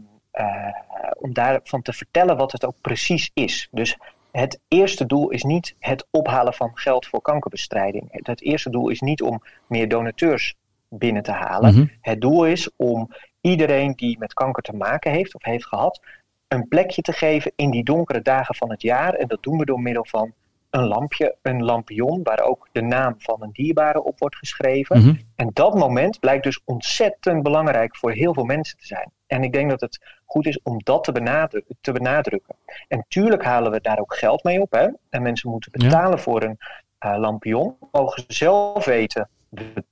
om 1.19 1.33
daarvan 1.33 1.81
te 1.81 1.94
vertellen 1.94 2.38
wat 2.38 2.51
het 2.51 2.65
ook 2.65 2.75
precies 2.81 3.31
is. 3.33 3.67
Dus 3.71 3.97
het 4.31 4.59
eerste 4.67 5.05
doel 5.05 5.29
is 5.29 5.44
niet 5.44 5.75
het 5.79 6.07
ophalen 6.11 6.53
van 6.53 6.71
geld 6.73 7.05
voor 7.05 7.21
kankerbestrijding. 7.21 8.07
Het, 8.11 8.27
het 8.27 8.41
eerste 8.41 8.69
doel 8.69 8.89
is 8.89 9.00
niet 9.00 9.21
om 9.21 9.41
meer 9.67 9.88
donateurs 9.88 10.55
binnen 10.89 11.23
te 11.23 11.31
halen. 11.31 11.73
Mhm. 11.73 11.85
Het 12.01 12.21
doel 12.21 12.45
is 12.45 12.69
om 12.75 13.09
iedereen 13.41 13.94
die 13.95 14.19
met 14.19 14.33
kanker 14.33 14.63
te 14.63 14.75
maken 14.75 15.11
heeft 15.11 15.35
of 15.35 15.44
heeft 15.44 15.65
gehad, 15.65 16.01
een 16.47 16.67
plekje 16.67 17.01
te 17.01 17.13
geven 17.13 17.51
in 17.55 17.71
die 17.71 17.83
donkere 17.83 18.21
dagen 18.21 18.55
van 18.55 18.69
het 18.69 18.81
jaar. 18.81 19.13
En 19.13 19.27
dat 19.27 19.44
doen 19.44 19.57
we 19.57 19.65
door 19.65 19.79
middel 19.79 20.05
van 20.05 20.33
een 20.74 20.88
lampje, 20.88 21.36
een 21.42 21.64
lampion, 21.64 22.24
waar 22.24 22.40
ook 22.40 22.70
de 22.72 22.81
naam 22.81 23.16
van 23.18 23.44
een 23.44 23.52
dierbare 23.52 24.04
op 24.04 24.20
wordt 24.20 24.36
geschreven. 24.36 24.98
Mhm. 24.98 25.16
En 25.36 25.50
dat 25.54 25.74
moment 25.74 26.20
blijkt 26.20 26.44
dus 26.44 26.60
ontzettend 26.66 27.44
belangrijk 27.44 27.98
voor 27.98 28.12
heel 28.12 28.34
veel 28.34 28.44
mensen 28.44 28.77
te 28.77 28.86
zijn. 28.86 29.12
En 29.27 29.44
ik 29.44 29.53
denk 29.53 29.70
dat 29.70 29.82
het 29.82 30.00
goed 30.25 30.46
is 30.46 30.62
om 30.62 30.84
dat 30.84 31.03
te, 31.03 31.12
benadrukken. 31.12 31.77
Te 31.82 31.92
benadrukken. 31.92 32.56
En 32.88 33.06
tuurlijk 33.08 33.44
halen 33.44 33.72
we 33.72 33.82
daar 33.82 34.00
ook 34.00 34.15
geld 34.15 34.44
mee 34.44 34.62
op. 34.62 34.72
Hè? 34.72 34.88
En 35.10 35.22
mensen 35.22 35.50
moeten 35.50 35.72
betalen 35.72 36.20
voor 36.20 36.44
een 36.44 36.58
uh, 37.06 37.18
lampion. 37.18 37.75
Mogen 37.92 38.24
ze 38.27 38.34
zelf 38.34 38.86
weten 38.86 39.30
wat 39.50 39.84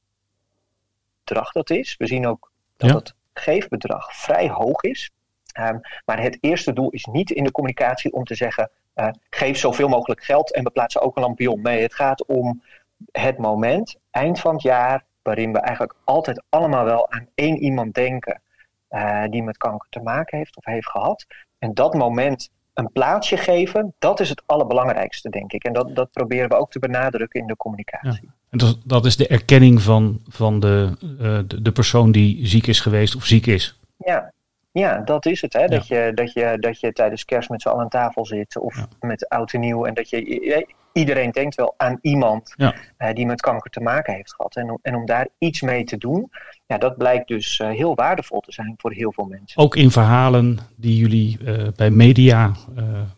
bedrag 1.23 1.51
dat 1.51 1.69
is. 1.69 1.95
We 1.97 2.07
zien 2.07 2.27
ook 2.27 2.51
dat 2.77 2.91
het 2.91 3.15
geefbedrag 3.33 4.15
vrij 4.15 4.49
hoog 4.49 4.81
is. 4.81 5.11
Um, 5.59 5.81
maar 6.05 6.21
het 6.21 6.37
eerste 6.39 6.73
doel 6.73 6.89
is 6.89 7.05
niet 7.05 7.31
in 7.31 7.43
de 7.43 7.51
communicatie 7.51 8.13
om 8.13 8.23
te 8.23 8.35
zeggen: 8.35 8.69
uh, 8.95 9.07
geef 9.29 9.57
zoveel 9.57 9.87
mogelijk 9.87 10.23
geld 10.23 10.53
en 10.53 10.63
we 10.63 10.69
plaatsen 10.69 11.01
ook 11.01 11.15
een 11.15 11.23
lampion. 11.23 11.61
Nee, 11.61 11.81
het 11.81 11.93
gaat 11.93 12.25
om 12.25 12.63
het 13.11 13.37
moment, 13.37 13.95
eind 14.11 14.39
van 14.39 14.53
het 14.53 14.61
jaar, 14.61 15.05
waarin 15.21 15.51
we 15.51 15.59
eigenlijk 15.59 15.95
altijd 16.03 16.43
allemaal 16.49 16.85
wel 16.85 17.11
aan 17.11 17.27
één 17.35 17.57
iemand 17.57 17.93
denken 17.93 18.41
uh, 18.89 19.23
die 19.29 19.43
met 19.43 19.57
kanker 19.57 19.87
te 19.89 19.99
maken 19.99 20.37
heeft 20.37 20.57
of 20.57 20.65
heeft 20.65 20.89
gehad. 20.89 21.25
En 21.59 21.73
dat 21.73 21.93
moment 21.93 22.49
een 22.73 22.91
plaatsje 22.91 23.37
geven, 23.37 23.93
dat 23.99 24.19
is 24.19 24.29
het 24.29 24.43
allerbelangrijkste, 24.45 25.29
denk 25.29 25.51
ik. 25.53 25.63
En 25.63 25.73
dat, 25.73 25.95
dat 25.95 26.11
proberen 26.11 26.49
we 26.49 26.55
ook 26.55 26.71
te 26.71 26.79
benadrukken 26.79 27.39
in 27.39 27.47
de 27.47 27.55
communicatie. 27.55 28.23
Ja. 28.23 28.33
En 28.49 28.57
dat, 28.57 28.77
dat, 28.83 29.05
is 29.05 29.17
de 29.17 29.27
erkenning 29.27 29.81
van, 29.81 30.21
van 30.27 30.59
de, 30.59 30.91
uh, 31.01 31.39
de, 31.47 31.61
de 31.61 31.71
persoon 31.71 32.11
die 32.11 32.47
ziek 32.47 32.67
is 32.67 32.79
geweest 32.79 33.15
of 33.15 33.25
ziek 33.25 33.45
is. 33.45 33.79
Ja, 33.97 34.33
ja, 34.71 34.97
dat 34.97 35.25
is 35.25 35.41
het. 35.41 35.53
Hè? 35.53 35.67
Dat, 35.67 35.87
je, 35.87 36.11
dat, 36.15 36.33
je, 36.33 36.57
dat 36.59 36.79
je 36.79 36.93
tijdens 36.93 37.25
kerst 37.25 37.49
met 37.49 37.61
z'n 37.61 37.67
allen 37.67 37.81
aan 37.81 37.89
tafel 37.89 38.25
zit 38.25 38.57
of 38.57 38.87
met 38.99 39.29
oud 39.29 39.53
en 39.53 39.59
nieuw. 39.59 39.85
En 39.85 39.93
dat 39.93 40.09
je, 40.09 40.67
iedereen 40.93 41.31
denkt 41.31 41.55
wel 41.55 41.73
aan 41.77 41.97
iemand 42.01 42.53
ja. 42.55 42.75
uh, 42.97 43.13
die 43.13 43.25
met 43.25 43.41
kanker 43.41 43.71
te 43.71 43.81
maken 43.81 44.13
heeft 44.13 44.35
gehad. 44.35 44.55
En, 44.55 44.79
en 44.81 44.95
om 44.95 45.05
daar 45.05 45.27
iets 45.37 45.61
mee 45.61 45.83
te 45.83 45.97
doen, 45.97 46.31
ja, 46.65 46.77
dat 46.77 46.97
blijkt 46.97 47.27
dus 47.27 47.59
uh, 47.59 47.69
heel 47.69 47.95
waardevol 47.95 48.39
te 48.39 48.51
zijn 48.51 48.73
voor 48.77 48.91
heel 48.91 49.13
veel 49.13 49.25
mensen. 49.25 49.61
Ook 49.61 49.75
in 49.75 49.91
verhalen 49.91 50.59
die 50.75 50.97
jullie 50.97 51.37
uh, 51.41 51.67
bij 51.75 51.89
media 51.89 52.51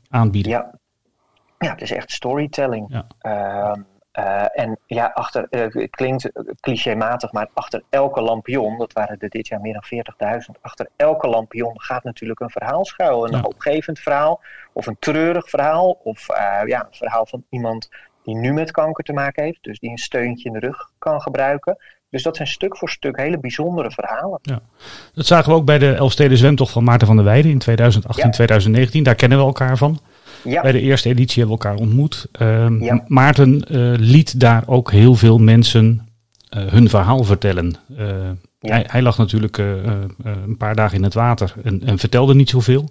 aanbieden. 0.09 0.51
Ja. 0.51 0.79
ja, 1.57 1.71
het 1.71 1.81
is 1.81 1.91
echt 1.91 2.11
storytelling. 2.11 3.05
Ja. 3.19 3.77
Uh, 4.19 4.59
en 4.59 4.77
ja, 4.85 5.11
achter, 5.13 5.47
uh, 5.49 5.61
het 5.61 5.89
klinkt 5.89 6.31
clichématig, 6.59 7.31
maar 7.31 7.49
achter 7.53 7.83
elke 7.89 8.21
lampion, 8.21 8.77
dat 8.77 8.93
waren 8.93 9.17
er 9.19 9.29
dit 9.29 9.47
jaar 9.47 9.61
meer 9.61 9.81
dan 10.17 10.39
40.000, 10.55 10.61
achter 10.61 10.89
elke 10.95 11.27
lampion 11.27 11.81
gaat 11.81 12.03
natuurlijk 12.03 12.39
een 12.39 12.49
verhaal 12.49 12.85
schuilen. 12.85 13.29
Een 13.29 13.37
ja. 13.37 13.43
hoopgevend 13.43 13.99
verhaal, 13.99 14.41
of 14.73 14.87
een 14.87 14.97
treurig 14.99 15.49
verhaal, 15.49 15.99
of 16.03 16.29
uh, 16.29 16.67
ja, 16.67 16.79
een 16.79 16.97
verhaal 16.97 17.25
van 17.25 17.43
iemand 17.49 17.89
die 18.23 18.35
nu 18.35 18.53
met 18.53 18.71
kanker 18.71 19.03
te 19.03 19.13
maken 19.13 19.43
heeft, 19.43 19.63
dus 19.63 19.79
die 19.79 19.89
een 19.89 19.97
steuntje 19.97 20.47
in 20.47 20.53
de 20.53 20.59
rug 20.59 20.89
kan 20.97 21.21
gebruiken. 21.21 21.77
Dus 22.09 22.23
dat 22.23 22.35
zijn 22.35 22.47
stuk 22.47 22.77
voor 22.77 22.89
stuk 22.89 23.17
hele 23.17 23.39
bijzondere 23.39 23.91
verhalen. 23.91 24.39
Ja. 24.41 24.59
Dat 25.13 25.25
zagen 25.25 25.49
we 25.49 25.55
ook 25.55 25.65
bij 25.65 25.79
de 25.79 25.93
Elfsteden 25.93 26.37
zwemtocht 26.37 26.71
van 26.71 26.83
Maarten 26.83 27.07
van 27.07 27.15
der 27.15 27.25
Weijden 27.25 27.51
in 27.51 27.57
2018, 27.57 28.31
2019. 28.31 29.03
Daar 29.03 29.15
kennen 29.15 29.37
we 29.37 29.43
elkaar 29.43 29.77
van. 29.77 29.99
Ja. 30.43 30.61
Bij 30.61 30.71
de 30.71 30.79
eerste 30.79 31.09
editie 31.09 31.39
hebben 31.39 31.57
we 31.57 31.63
elkaar 31.63 31.81
ontmoet. 31.81 32.27
Uh, 32.41 32.67
Maarten 33.07 33.53
uh, 33.53 33.93
liet 33.97 34.39
daar 34.39 34.63
ook 34.65 34.91
heel 34.91 35.15
veel 35.15 35.37
mensen 35.37 36.07
uh, 36.57 36.65
hun 36.65 36.89
verhaal 36.89 37.23
vertellen. 37.23 37.75
Uh, 37.97 38.29
hij, 38.59 38.85
hij, 38.87 39.01
lag 39.01 39.17
natuurlijk 39.17 39.57
een 39.57 40.57
paar 40.57 40.75
dagen 40.75 40.97
in 40.97 41.03
het 41.03 41.13
water 41.13 41.53
en, 41.63 41.83
en, 41.85 41.99
vertelde 41.99 42.35
niet 42.35 42.49
zoveel. 42.49 42.89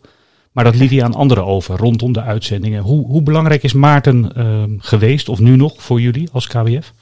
Maar 0.53 0.65
dat 0.65 0.75
liet 0.75 0.91
hij 0.91 1.05
aan 1.05 1.15
anderen 1.15 1.45
over 1.45 1.77
rondom 1.77 2.13
de 2.13 2.23
uitzendingen. 2.23 2.83
Hoe, 2.83 3.07
hoe 3.07 3.23
belangrijk 3.23 3.63
is 3.63 3.73
Maarten 3.73 4.33
geweest, 4.79 5.29
of 5.29 5.39
nu 5.39 5.57
nog, 5.57 5.83
voor 5.83 6.01
jullie 6.01 6.29
als 6.33 6.47
KWF? 6.47 6.93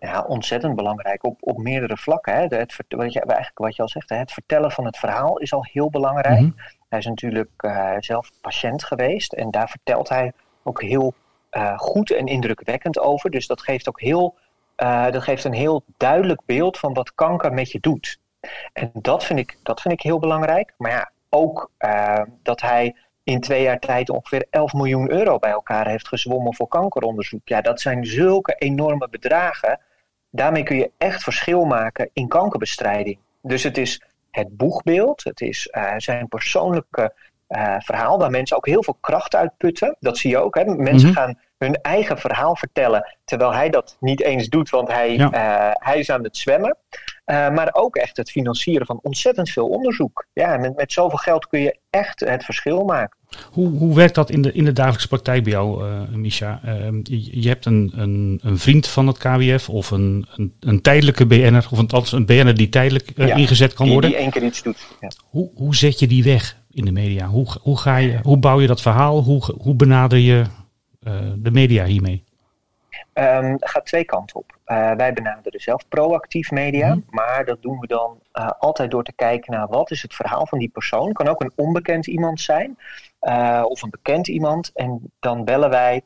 Ja, 0.00 0.24
ontzettend 0.28 0.76
belangrijk 0.76 1.24
op, 1.24 1.36
op 1.40 1.58
meerdere 1.58 1.96
vlakken. 1.96 2.34
Hè. 2.34 2.40
het, 2.40 2.76
wat, 2.88 3.12
je, 3.12 3.20
eigenlijk 3.20 3.58
wat 3.58 3.76
je 3.76 3.82
al 3.82 3.88
zegt, 3.88 4.08
het 4.08 4.32
vertellen 4.32 4.70
van 4.70 4.84
het 4.84 4.98
verhaal 4.98 5.38
is 5.38 5.52
al 5.52 5.66
heel 5.72 5.90
belangrijk. 5.90 6.40
Mm 6.40 6.44
-hmm. 6.44 6.54
Hij 6.94 7.02
is 7.02 7.08
natuurlijk 7.08 7.50
uh, 7.56 7.94
zelf 7.98 8.30
patiënt 8.40 8.84
geweest 8.84 9.32
en 9.32 9.50
daar 9.50 9.68
vertelt 9.68 10.08
hij 10.08 10.32
ook 10.62 10.82
heel 10.82 11.14
uh, 11.52 11.78
goed 11.78 12.10
en 12.10 12.26
indrukwekkend 12.26 12.98
over. 12.98 13.30
Dus 13.30 13.46
dat 13.46 13.62
geeft 13.62 13.88
ook 13.88 14.00
heel, 14.00 14.34
uh, 14.76 15.10
dat 15.10 15.22
geeft 15.22 15.44
een 15.44 15.52
heel 15.52 15.84
duidelijk 15.96 16.40
beeld 16.46 16.78
van 16.78 16.94
wat 16.94 17.14
kanker 17.14 17.52
met 17.52 17.70
je 17.70 17.80
doet. 17.80 18.18
En 18.72 18.90
dat 18.92 19.24
vind 19.24 19.38
ik, 19.38 19.56
dat 19.62 19.80
vind 19.80 19.94
ik 19.94 20.00
heel 20.00 20.18
belangrijk. 20.18 20.74
Maar 20.76 20.90
ja, 20.90 21.10
ook 21.28 21.70
dat 22.42 22.60
hij 22.60 22.96
in 23.24 23.40
twee 23.40 23.62
jaar 23.62 23.78
tijd 23.78 24.10
ongeveer 24.10 24.46
11 24.50 24.72
miljoen 24.72 25.10
euro 25.10 25.38
bij 25.38 25.50
elkaar 25.50 25.88
heeft 25.88 26.08
gezwommen 26.08 26.54
voor 26.54 26.68
kankeronderzoek. 26.68 27.48
Ja, 27.48 27.60
dat 27.60 27.80
zijn 27.80 28.06
zulke 28.06 28.54
enorme 28.54 29.08
bedragen. 29.08 29.80
Daarmee 30.30 30.62
kun 30.62 30.76
je 30.76 30.90
echt 30.98 31.22
verschil 31.22 31.64
maken 31.64 32.10
in 32.12 32.28
kankerbestrijding. 32.28 33.18
Dus 33.42 33.62
het 33.62 33.78
is 33.78 34.02
het 34.34 34.56
boegbeeld, 34.56 35.24
het 35.24 35.40
is 35.40 35.68
uh, 35.72 35.92
zijn 35.96 36.28
persoonlijke 36.28 37.14
uh, 37.48 37.74
verhaal, 37.78 38.18
waar 38.18 38.30
mensen 38.30 38.56
ook 38.56 38.66
heel 38.66 38.82
veel 38.82 38.96
kracht 39.00 39.34
uit 39.34 39.56
putten. 39.56 39.96
Dat 40.00 40.18
zie 40.18 40.30
je 40.30 40.38
ook. 40.38 40.54
Hè? 40.54 40.64
Mensen 40.64 41.08
mm 41.08 41.14
-hmm. 41.14 41.14
gaan 41.14 41.38
hun 41.58 41.74
eigen 41.82 42.18
verhaal 42.18 42.56
vertellen, 42.56 43.16
terwijl 43.24 43.54
hij 43.54 43.70
dat 43.70 43.96
niet 44.00 44.22
eens 44.22 44.48
doet, 44.48 44.70
want 44.70 44.88
hij, 44.88 45.16
ja. 45.16 45.32
uh, 45.32 45.74
hij 45.74 45.98
is 45.98 46.10
aan 46.10 46.22
het 46.22 46.36
zwemmen. 46.36 46.76
Maar 47.24 47.70
ook 47.72 47.96
echt 47.96 48.16
het 48.16 48.30
financieren 48.30 48.86
van 48.86 48.98
ontzettend 49.02 49.50
veel 49.50 49.68
onderzoek. 49.68 50.26
Ja, 50.32 50.56
met, 50.56 50.76
met 50.76 50.92
zoveel 50.92 51.18
geld 51.18 51.46
kun 51.46 51.60
je 51.60 51.78
echt 51.90 52.20
het 52.20 52.44
verschil 52.44 52.84
maken. 52.84 53.16
Hoe, 53.50 53.68
hoe 53.78 53.94
werkt 53.94 54.14
dat 54.14 54.30
in 54.30 54.42
de, 54.42 54.52
in 54.52 54.64
de 54.64 54.72
dagelijkse 54.72 55.08
praktijk 55.08 55.42
bij 55.42 55.52
jou, 55.52 55.84
uh, 55.84 56.08
Misha? 56.08 56.60
Uh, 56.64 56.88
je, 57.02 57.40
je, 57.40 57.48
hebt 57.48 57.66
een, 57.66 57.92
een, 57.94 58.40
een, 58.42 58.58
vriend 58.58 58.86
van 58.86 59.06
het 59.06 59.18
KWF 59.18 59.68
of 59.68 59.90
een, 59.90 60.26
een, 60.36 60.54
een 60.60 60.80
tijdelijke 60.80 61.26
BN'er, 61.26 61.66
of 61.70 61.78
althans 61.78 62.12
een 62.12 62.26
BN'er 62.26 62.56
die 62.56 62.68
tijdelijk 62.68 63.12
ja, 63.16 63.34
ingezet 63.34 63.72
kan 63.72 63.88
worden. 63.88 64.10
Die 64.10 64.18
één 64.18 64.30
keer 64.30 64.42
iets 64.42 64.62
doet. 64.62 64.86
Ja. 65.00 65.10
Hoe, 65.24 65.50
hoe 65.54 65.76
zet 65.76 65.98
je 65.98 66.06
die 66.06 66.24
weg 66.24 66.56
in 66.70 66.84
de 66.84 66.92
media? 66.92 67.26
Hoe, 67.26 67.46
hoe, 67.60 67.78
ga 67.78 67.96
je, 67.96 68.18
hoe 68.22 68.38
bouw 68.38 68.60
je 68.60 68.66
dat 68.66 68.82
verhaal? 68.82 69.22
Hoe, 69.22 69.54
hoe 69.58 69.74
benader 69.74 70.18
je 70.18 70.44
de 71.36 71.50
media 71.50 71.84
hiermee? 71.84 72.24
Um, 73.14 73.56
gaat 73.60 73.86
twee 73.86 74.04
kanten 74.04 74.36
op. 74.36 74.58
Uh, 74.66 74.92
wij 74.92 75.12
benaderen 75.12 75.60
zelf 75.60 75.88
proactief 75.88 76.50
media, 76.50 76.86
mm 76.86 76.92
-hmm. 76.92 77.04
maar 77.08 77.44
dat 77.44 77.62
doen 77.62 77.78
we 77.78 77.86
dan 77.86 78.20
uh, 78.32 78.50
altijd 78.58 78.90
door 78.90 79.04
te 79.04 79.12
kijken 79.12 79.52
naar 79.52 79.68
wat 79.68 79.90
is 79.90 80.02
het 80.02 80.14
verhaal 80.14 80.46
van 80.46 80.58
die 80.58 80.68
persoon. 80.68 81.12
Kan 81.12 81.28
ook 81.28 81.42
een 81.42 81.52
onbekend 81.56 82.06
iemand 82.06 82.40
zijn 82.40 82.78
uh, 83.20 83.64
of 83.68 83.82
een 83.82 83.90
bekend 83.90 84.28
iemand. 84.28 84.70
En 84.74 85.12
dan 85.20 85.44
bellen 85.44 85.70
wij 85.70 86.02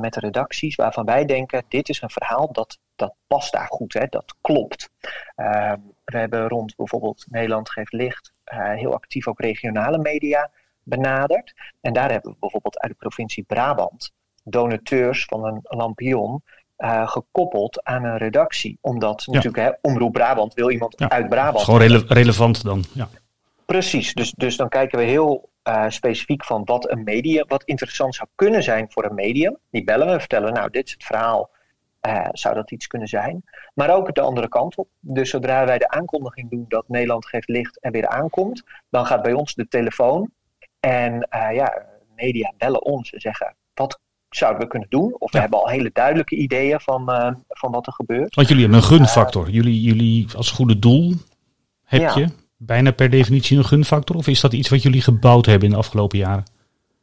met 0.00 0.12
de 0.12 0.20
redacties 0.20 0.74
waarvan 0.74 1.04
wij 1.04 1.24
denken: 1.24 1.64
dit 1.68 1.88
is 1.88 2.02
een 2.02 2.10
verhaal 2.10 2.52
dat, 2.52 2.78
dat 2.96 3.14
past 3.26 3.52
daar 3.52 3.66
goed, 3.66 3.92
hè, 3.92 4.06
dat 4.06 4.34
klopt. 4.40 4.90
Ehm, 5.36 5.78
we 6.04 6.18
hebben 6.18 6.48
rond 6.48 6.76
bijvoorbeeld 6.76 7.26
Nederland 7.30 7.70
geeft 7.70 7.92
licht 7.92 8.32
heel 8.74 8.94
actief 8.94 9.28
ook 9.28 9.40
regionale 9.40 9.98
media 9.98 10.50
benaderd. 10.82 11.54
En 11.80 11.92
daar 11.92 12.10
hebben 12.10 12.32
we 12.32 12.36
bijvoorbeeld 12.40 12.78
uit 12.78 12.92
de 12.92 12.98
provincie 12.98 13.44
Brabant 13.44 14.12
donateurs 14.42 15.24
van 15.24 15.44
een 15.44 15.60
lampion 15.62 16.42
uh, 16.78 17.08
gekoppeld 17.08 17.84
aan 17.84 18.04
een 18.04 18.16
redactie. 18.16 18.78
Omdat 18.80 19.22
ja. 19.24 19.32
natuurlijk, 19.32 19.64
hè, 19.64 19.90
Omroep 19.90 20.12
Brabant 20.12 20.54
wil 20.54 20.70
iemand 20.70 20.94
ja. 20.98 21.08
uit 21.08 21.28
Brabant. 21.28 21.64
Gewoon 21.64 21.80
rele 21.80 22.04
relevant 22.06 22.62
dan, 22.64 22.84
ja. 22.92 23.08
Precies, 23.66 24.14
dus, 24.14 24.32
dus 24.36 24.56
dan 24.56 24.68
kijken 24.68 24.98
we 24.98 25.04
heel 25.04 25.50
uh, 25.64 25.84
specifiek 25.88 26.44
van 26.44 26.64
wat 26.64 26.90
een 26.90 27.04
medium, 27.04 27.44
wat 27.48 27.64
interessant 27.64 28.14
zou 28.14 28.28
kunnen 28.34 28.62
zijn 28.62 28.86
voor 28.90 29.04
een 29.04 29.14
medium. 29.14 29.56
Die 29.70 29.84
bellen 29.84 30.06
we 30.06 30.12
en 30.12 30.18
vertellen, 30.18 30.52
nou 30.52 30.70
dit 30.70 30.86
is 30.86 30.92
het 30.92 31.04
verhaal, 31.04 31.50
uh, 32.06 32.28
zou 32.32 32.54
dat 32.54 32.70
iets 32.70 32.86
kunnen 32.86 33.08
zijn. 33.08 33.42
Maar 33.74 33.94
ook 33.94 34.14
de 34.14 34.20
andere 34.20 34.48
kant 34.48 34.76
op. 34.76 34.88
Dus 35.00 35.30
zodra 35.30 35.66
wij 35.66 35.78
de 35.78 35.88
aankondiging 35.88 36.50
doen 36.50 36.64
dat 36.68 36.88
Nederland 36.88 37.26
geeft 37.26 37.48
licht 37.48 37.80
en 37.80 37.92
weer 37.92 38.08
aankomt, 38.08 38.62
dan 38.88 39.06
gaat 39.06 39.22
bij 39.22 39.32
ons 39.32 39.54
de 39.54 39.68
telefoon. 39.68 40.30
En 40.80 41.28
ja, 41.30 41.86
media 42.14 42.52
bellen 42.56 42.84
ons 42.84 43.12
en 43.12 43.20
zeggen, 43.20 43.54
zouden 44.36 44.62
we 44.62 44.68
kunnen 44.68 44.88
doen. 44.88 45.16
Of 45.18 45.30
we 45.30 45.36
ja. 45.36 45.40
hebben 45.40 45.60
al 45.60 45.68
hele 45.68 45.90
duidelijke 45.92 46.36
ideeën 46.36 46.80
van, 46.80 47.10
uh, 47.10 47.30
van 47.48 47.70
wat 47.70 47.86
er 47.86 47.92
gebeurt. 47.92 48.34
Want 48.34 48.48
jullie 48.48 48.62
hebben 48.62 48.80
een 48.80 48.88
gunfactor. 48.88 49.46
Uh, 49.46 49.54
jullie, 49.54 49.80
jullie 49.80 50.26
als 50.36 50.50
goede 50.50 50.78
doel 50.78 51.14
heb 51.84 52.00
ja. 52.00 52.14
je 52.14 52.28
bijna 52.56 52.90
per 52.90 53.10
definitie 53.10 53.58
een 53.58 53.64
gunfactor? 53.64 54.16
Of 54.16 54.26
is 54.26 54.40
dat 54.40 54.52
iets 54.52 54.68
wat 54.68 54.82
jullie 54.82 55.02
gebouwd 55.02 55.46
hebben 55.46 55.64
in 55.64 55.70
de 55.70 55.80
afgelopen 55.80 56.18
jaren? 56.18 56.44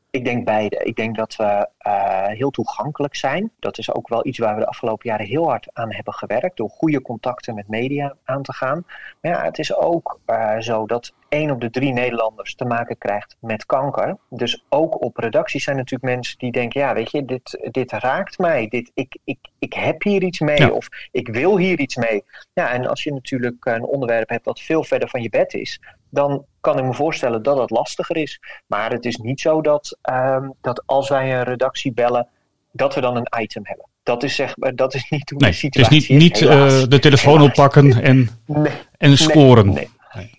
Ik 0.10 0.26
denk 0.26 0.46
beide. 0.46 0.82
Ik 0.84 0.96
denk 0.96 1.16
dat 1.16 1.36
we 1.36 1.70
uh, 1.88 2.28
heel 2.28 2.50
toegankelijk 2.50 3.16
zijn. 3.16 3.52
Dat 3.60 3.78
is 3.78 3.94
ook 3.94 4.08
wel 4.08 4.26
iets 4.26 4.38
waar 4.38 4.54
we 4.56 4.60
de 4.60 4.68
afgelopen 4.68 5.10
jaren 5.10 5.26
heel 5.26 5.48
hard 5.48 5.70
aan 5.74 5.94
hebben 5.94 6.14
gewerkt. 6.14 6.58
Door 6.58 6.70
goede 6.70 7.02
contacten 7.02 7.56
met 7.56 7.68
media 7.68 8.16
aan 8.24 8.44
te 8.44 8.54
gaan. 8.54 8.86
Maar 9.22 9.32
ja, 9.32 9.44
het 9.44 9.58
is 9.58 9.76
ook 9.76 10.20
uh, 10.28 10.60
zo 10.60 10.86
dat 10.86 11.14
één 11.30 11.52
op 11.52 11.62
de 11.62 11.70
drie 11.70 11.94
Nederlanders 11.94 12.56
te 12.56 12.66
maken 12.66 12.98
krijgt 12.98 13.36
met 13.40 13.66
kanker. 13.66 14.18
Dus 14.30 14.66
ook 14.70 15.02
op 15.02 15.18
redacties 15.18 15.64
zijn 15.64 15.76
natuurlijk 15.76 16.14
mensen 16.14 16.38
die 16.38 16.52
denken: 16.52 16.82
ja, 16.82 16.94
weet 16.94 17.12
je, 17.12 17.26
dit, 17.26 17.70
dit 17.72 17.92
raakt 17.92 18.38
mij. 18.38 18.68
Dit, 18.68 18.92
ik, 18.94 19.18
ik, 19.24 19.40
ik 19.60 19.74
heb 19.74 20.04
hier 20.04 20.24
iets 20.24 20.40
mee. 20.40 20.58
Ja. 20.58 20.70
Of 20.70 20.88
ik 21.12 21.28
wil 21.28 21.58
hier 21.58 21.80
iets 21.80 21.96
mee. 21.96 22.24
Ja, 22.54 22.72
en 22.72 22.88
als 22.88 23.04
je 23.04 23.14
natuurlijk 23.14 23.66
een 23.66 23.84
onderwerp 23.84 24.30
hebt 24.30 24.46
dat 24.46 24.60
veel 24.60 24.84
verder 24.84 25.10
van 25.10 25.22
je 25.22 25.30
bed 25.30 25.54
is, 25.54 25.80
dan 26.10 26.46
kan 26.62 26.78
ik 26.78 26.84
me 26.84 26.94
voorstellen 26.94 27.44
dat 27.44 27.58
dat 27.58 27.70
lastiger 27.70 28.18
is. 28.18 28.42
Maar 28.68 28.92
het 28.92 29.06
is 29.06 29.18
niet 29.18 29.40
zo 29.42 29.62
dat, 29.62 29.98
um, 30.10 30.54
dat 30.62 30.84
als 30.86 31.10
wij 31.10 31.34
een 31.34 31.44
redactie 31.44 31.77
bellen, 31.84 32.28
dat 32.72 32.96
we 32.96 33.02
dan 33.02 33.16
een 33.16 33.42
item 33.42 33.66
hebben. 33.66 33.86
Dat 34.04 34.24
is, 34.24 34.36
zeg 34.36 34.58
maar, 34.58 34.76
dat 34.76 34.94
is 34.94 35.10
niet 35.10 35.30
hoe 35.30 35.40
nee, 35.40 35.50
de 35.50 35.56
situatie 35.56 35.98
is. 35.98 36.08
Niet, 36.08 36.20
niet 36.20 36.42
uh, 36.42 36.84
de 36.88 37.00
telefoon 37.00 37.34
helaas. 37.34 37.50
oppakken 37.50 38.04
en, 38.04 38.30
nee, 38.46 38.74
en 38.98 39.18
scoren. 39.18 39.66
Nee, 39.66 39.74
nee. 39.76 39.90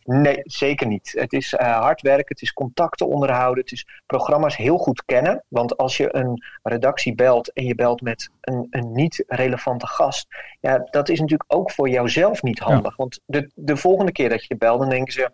Nee, 0.04 0.40
zeker 0.42 0.86
niet. 0.86 1.12
Het 1.16 1.32
is 1.32 1.52
uh, 1.52 1.80
hard 1.80 2.00
werken, 2.00 2.26
het 2.28 2.42
is 2.42 2.52
contacten 2.52 3.06
onderhouden, 3.06 3.62
het 3.62 3.72
is 3.72 3.86
programma's 4.06 4.56
heel 4.56 4.78
goed 4.78 5.04
kennen. 5.04 5.44
Want 5.48 5.76
als 5.76 5.96
je 5.96 6.16
een 6.16 6.42
redactie 6.62 7.14
belt 7.14 7.52
en 7.52 7.64
je 7.64 7.74
belt 7.74 8.00
met 8.00 8.30
een, 8.40 8.66
een 8.70 8.92
niet 8.92 9.24
relevante 9.26 9.86
gast, 9.86 10.26
ja, 10.60 10.88
dat 10.90 11.08
is 11.08 11.20
natuurlijk 11.20 11.54
ook 11.54 11.70
voor 11.70 11.88
jouzelf 11.88 12.42
niet 12.42 12.58
handig. 12.58 12.90
Ja. 12.90 12.96
Want 12.96 13.20
de, 13.24 13.50
de 13.54 13.76
volgende 13.76 14.12
keer 14.12 14.28
dat 14.28 14.44
je 14.44 14.56
belt, 14.56 14.80
dan 14.80 14.88
denken 14.88 15.12
ze, 15.12 15.30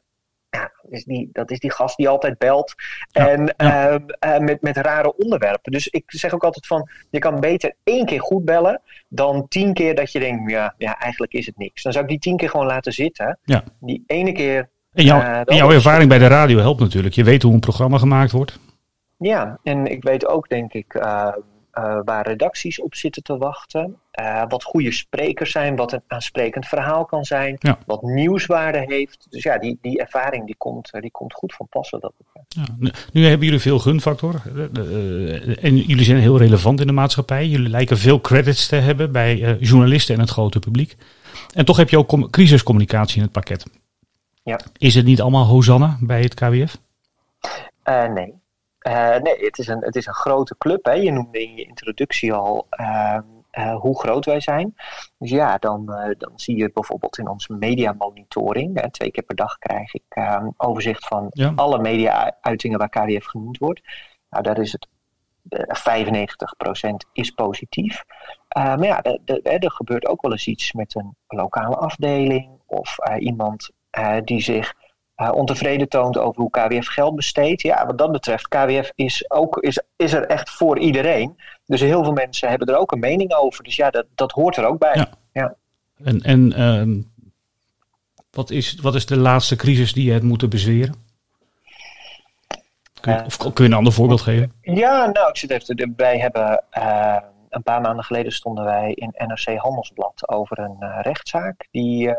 ja, 0.54 0.72
dat 0.82 0.92
is 0.92 1.04
die, 1.04 1.28
dat 1.32 1.50
is 1.50 1.58
die 1.58 1.72
gast 1.72 1.96
die 1.96 2.08
altijd 2.08 2.38
belt. 2.38 2.74
Ja, 3.10 3.28
en 3.28 3.54
ja. 3.56 3.90
Uh, 3.90 3.98
uh, 4.26 4.38
met, 4.38 4.62
met 4.62 4.76
rare 4.76 5.16
onderwerpen. 5.16 5.72
Dus 5.72 5.88
ik 5.88 6.04
zeg 6.06 6.34
ook 6.34 6.44
altijd 6.44 6.66
van, 6.66 6.88
je 7.10 7.18
kan 7.18 7.40
beter 7.40 7.74
één 7.84 8.06
keer 8.06 8.20
goed 8.20 8.44
bellen 8.44 8.80
dan 9.08 9.48
tien 9.48 9.74
keer 9.74 9.94
dat 9.94 10.12
je 10.12 10.18
denkt, 10.18 10.50
ja, 10.50 10.74
ja 10.78 10.98
eigenlijk 10.98 11.32
is 11.32 11.46
het 11.46 11.58
niks. 11.58 11.82
Dan 11.82 11.92
zou 11.92 12.04
ik 12.04 12.10
die 12.10 12.20
tien 12.20 12.36
keer 12.36 12.50
gewoon 12.50 12.66
laten 12.66 12.92
zitten. 12.92 13.38
Ja. 13.44 13.64
Die 13.80 14.04
ene 14.06 14.32
keer... 14.32 14.68
En, 14.92 15.04
jou, 15.04 15.22
uh, 15.22 15.40
en 15.44 15.56
jouw 15.56 15.70
ervaring 15.70 16.08
bij 16.08 16.18
de 16.18 16.26
radio 16.26 16.58
helpt 16.58 16.80
natuurlijk. 16.80 17.14
Je 17.14 17.24
weet 17.24 17.42
hoe 17.42 17.52
een 17.52 17.60
programma 17.60 17.98
gemaakt 17.98 18.32
wordt. 18.32 18.58
Ja, 19.18 19.58
en 19.62 19.86
ik 19.86 20.02
weet 20.02 20.26
ook 20.26 20.48
denk 20.48 20.72
ik 20.72 20.94
uh, 21.78 21.98
waar 22.04 22.26
redacties 22.26 22.80
op 22.80 22.94
zitten 22.94 23.22
te 23.22 23.36
wachten. 23.36 23.96
Uh, 24.20 24.42
wat 24.48 24.64
goede 24.64 24.92
sprekers 24.92 25.50
zijn, 25.50 25.76
wat 25.76 25.92
een 25.92 26.02
aansprekend 26.06 26.66
verhaal 26.66 27.04
kan 27.04 27.24
zijn, 27.24 27.56
ja. 27.58 27.78
wat 27.86 28.02
nieuwswaarde 28.02 28.84
heeft. 28.86 29.26
Dus 29.30 29.42
ja, 29.42 29.58
die, 29.58 29.78
die 29.80 30.00
ervaring 30.00 30.46
die 30.46 30.54
komt, 30.58 30.90
die 31.00 31.10
komt 31.10 31.34
goed 31.34 31.54
van 31.54 31.66
passen. 31.68 32.00
Dat 32.00 32.12
ja, 32.48 32.64
nu, 32.78 32.90
nu, 33.12 33.26
hebben 33.26 33.44
jullie 33.44 33.60
veel 33.60 33.78
gunfactor 33.78 34.42
uh, 34.54 35.64
en 35.64 35.76
jullie 35.76 36.04
zijn 36.04 36.18
heel 36.18 36.38
relevant 36.38 36.80
in 36.80 36.86
de 36.86 36.92
maatschappij. 36.92 37.46
Jullie 37.46 37.68
lijken 37.68 37.98
veel 37.98 38.20
credits 38.20 38.66
te 38.66 38.76
hebben 38.76 39.12
bij 39.12 39.56
journalisten 39.60 40.14
en 40.14 40.20
het 40.20 40.30
grote 40.30 40.58
publiek. 40.58 40.96
En 41.54 41.64
toch 41.64 41.76
heb 41.76 41.88
je 41.88 41.98
ook 41.98 42.30
crisiscommunicatie 42.30 43.16
in 43.16 43.22
het 43.22 43.32
pakket. 43.32 43.64
Ja. 44.42 44.60
Is 44.78 44.94
het 44.94 45.04
niet 45.04 45.20
allemaal 45.20 45.44
Hosanna 45.44 45.96
bij 46.00 46.20
het 46.20 46.34
KWF? 46.34 46.78
nee. 47.84 48.42
Uh, 48.86 49.16
nee, 49.16 49.44
het 49.44 49.58
is, 49.58 49.68
een, 49.68 49.84
het 49.84 49.96
is 49.96 50.06
een 50.06 50.14
grote 50.14 50.56
club. 50.58 50.84
Hè. 50.84 50.92
Je 50.92 51.10
noemde 51.10 51.42
in 51.42 51.56
je 51.56 51.64
introductie 51.64 52.32
al 52.32 52.66
uh, 52.80 53.18
uh, 53.52 53.74
hoe 53.76 53.98
groot 53.98 54.24
wij 54.24 54.40
zijn. 54.40 54.74
Dus 55.18 55.30
ja, 55.30 55.58
dan, 55.58 55.86
dan 56.18 56.32
zie 56.34 56.56
je 56.56 56.70
bijvoorbeeld 56.72 57.18
in 57.18 57.28
onze 57.28 57.52
mediamonitoring. 57.52 58.90
twee 58.90 59.10
keer 59.10 59.22
per 59.22 59.36
dag 59.36 59.58
krijg 59.58 59.94
ik 59.94 60.04
overzicht 60.56 61.06
van 61.06 61.26
ja. 61.30 61.52
alle 61.56 61.78
media-uitingen 61.78 62.78
waar 62.78 62.88
KWF 62.88 63.26
genoemd 63.26 63.58
wordt. 63.58 63.80
Nou, 64.30 64.42
daar 64.42 64.58
is 64.58 64.72
het 64.72 64.88
95% 65.48 67.10
is 67.12 67.30
positief. 67.30 68.04
maar 68.48 68.84
ja, 68.84 69.02
er 69.42 69.70
gebeurt 69.70 70.06
ook 70.06 70.22
wel 70.22 70.32
eens 70.32 70.46
iets 70.46 70.72
met 70.72 70.94
een 70.94 71.16
lokale 71.28 71.76
afdeling 71.76 72.48
of 72.66 72.96
iemand 73.18 73.70
die 74.24 74.40
zich 74.40 74.74
ontevreden 75.16 75.88
toont 75.88 76.18
over 76.18 76.40
hoe 76.40 76.50
KWF 76.50 76.86
geld 76.86 77.14
besteedt. 77.14 77.62
Ja, 77.62 77.86
wat 77.86 77.98
dat 77.98 78.12
betreft, 78.12 78.48
KWF 78.48 78.92
is, 78.94 79.30
ook, 79.30 79.58
is, 79.58 79.82
is 79.96 80.12
er 80.12 80.26
echt 80.26 80.50
voor 80.50 80.78
iedereen. 80.78 81.36
Dus 81.66 81.80
heel 81.80 82.02
veel 82.04 82.12
mensen 82.12 82.48
hebben 82.48 82.68
er 82.68 82.78
ook 82.78 82.92
een 82.92 82.98
mening 82.98 83.34
over. 83.34 83.64
Dus 83.64 83.76
ja, 83.76 83.90
dat, 83.90 84.06
dat 84.14 84.32
hoort 84.32 84.56
er 84.56 84.64
ook 84.64 84.78
bij. 84.78 84.94
Ja. 84.94 85.08
ja. 85.32 85.54
En, 86.04 86.20
en 86.20 86.52
ehm, 86.52 87.00
wat, 88.30 88.50
is, 88.50 88.74
wat 88.74 88.94
is 88.94 89.06
de 89.06 89.16
laatste 89.16 89.56
crisis 89.56 89.92
die 89.92 90.04
je 90.04 90.12
hebt 90.12 90.24
moeten 90.24 90.50
bezweren? 90.50 91.02
Kun 93.00 93.12
je, 93.12 93.24
of 93.24 93.36
kun 93.36 93.64
je 93.64 93.70
een 93.70 93.76
ander 93.76 93.92
voorbeeld 93.92 94.20
geven? 94.20 94.52
Ja, 94.60 95.10
nou, 95.12 95.28
ik 95.28 95.36
zit 95.36 95.50
even. 95.50 95.92
Wij 95.96 96.18
hebben 96.18 96.64
uh, 96.78 97.16
een 97.48 97.62
paar 97.62 97.80
maanden 97.80 98.04
geleden 98.04 98.32
stonden 98.32 98.64
wij 98.64 98.92
in 98.92 99.14
NRC 99.26 99.56
Handelsblad 99.56 100.28
over 100.28 100.58
een 100.58 100.76
uh, 100.80 100.98
rechtszaak 101.02 101.68
die, 101.70 102.06
uh, 102.08 102.14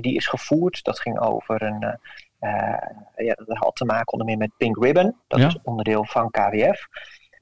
die 0.00 0.16
is 0.16 0.26
gevoerd. 0.26 0.84
Dat 0.84 1.00
ging 1.00 1.20
over 1.20 1.62
een. 1.62 1.98
ja, 3.16 3.34
dat 3.46 3.56
had 3.56 3.76
te 3.76 3.84
maken 3.84 4.12
onder 4.12 4.26
meer 4.26 4.38
met 4.38 4.56
Pink 4.56 4.84
Ribbon. 4.84 5.16
Dat 5.26 5.40
is 5.40 5.58
onderdeel 5.62 6.04
van 6.04 6.30
KWF. 6.30 6.86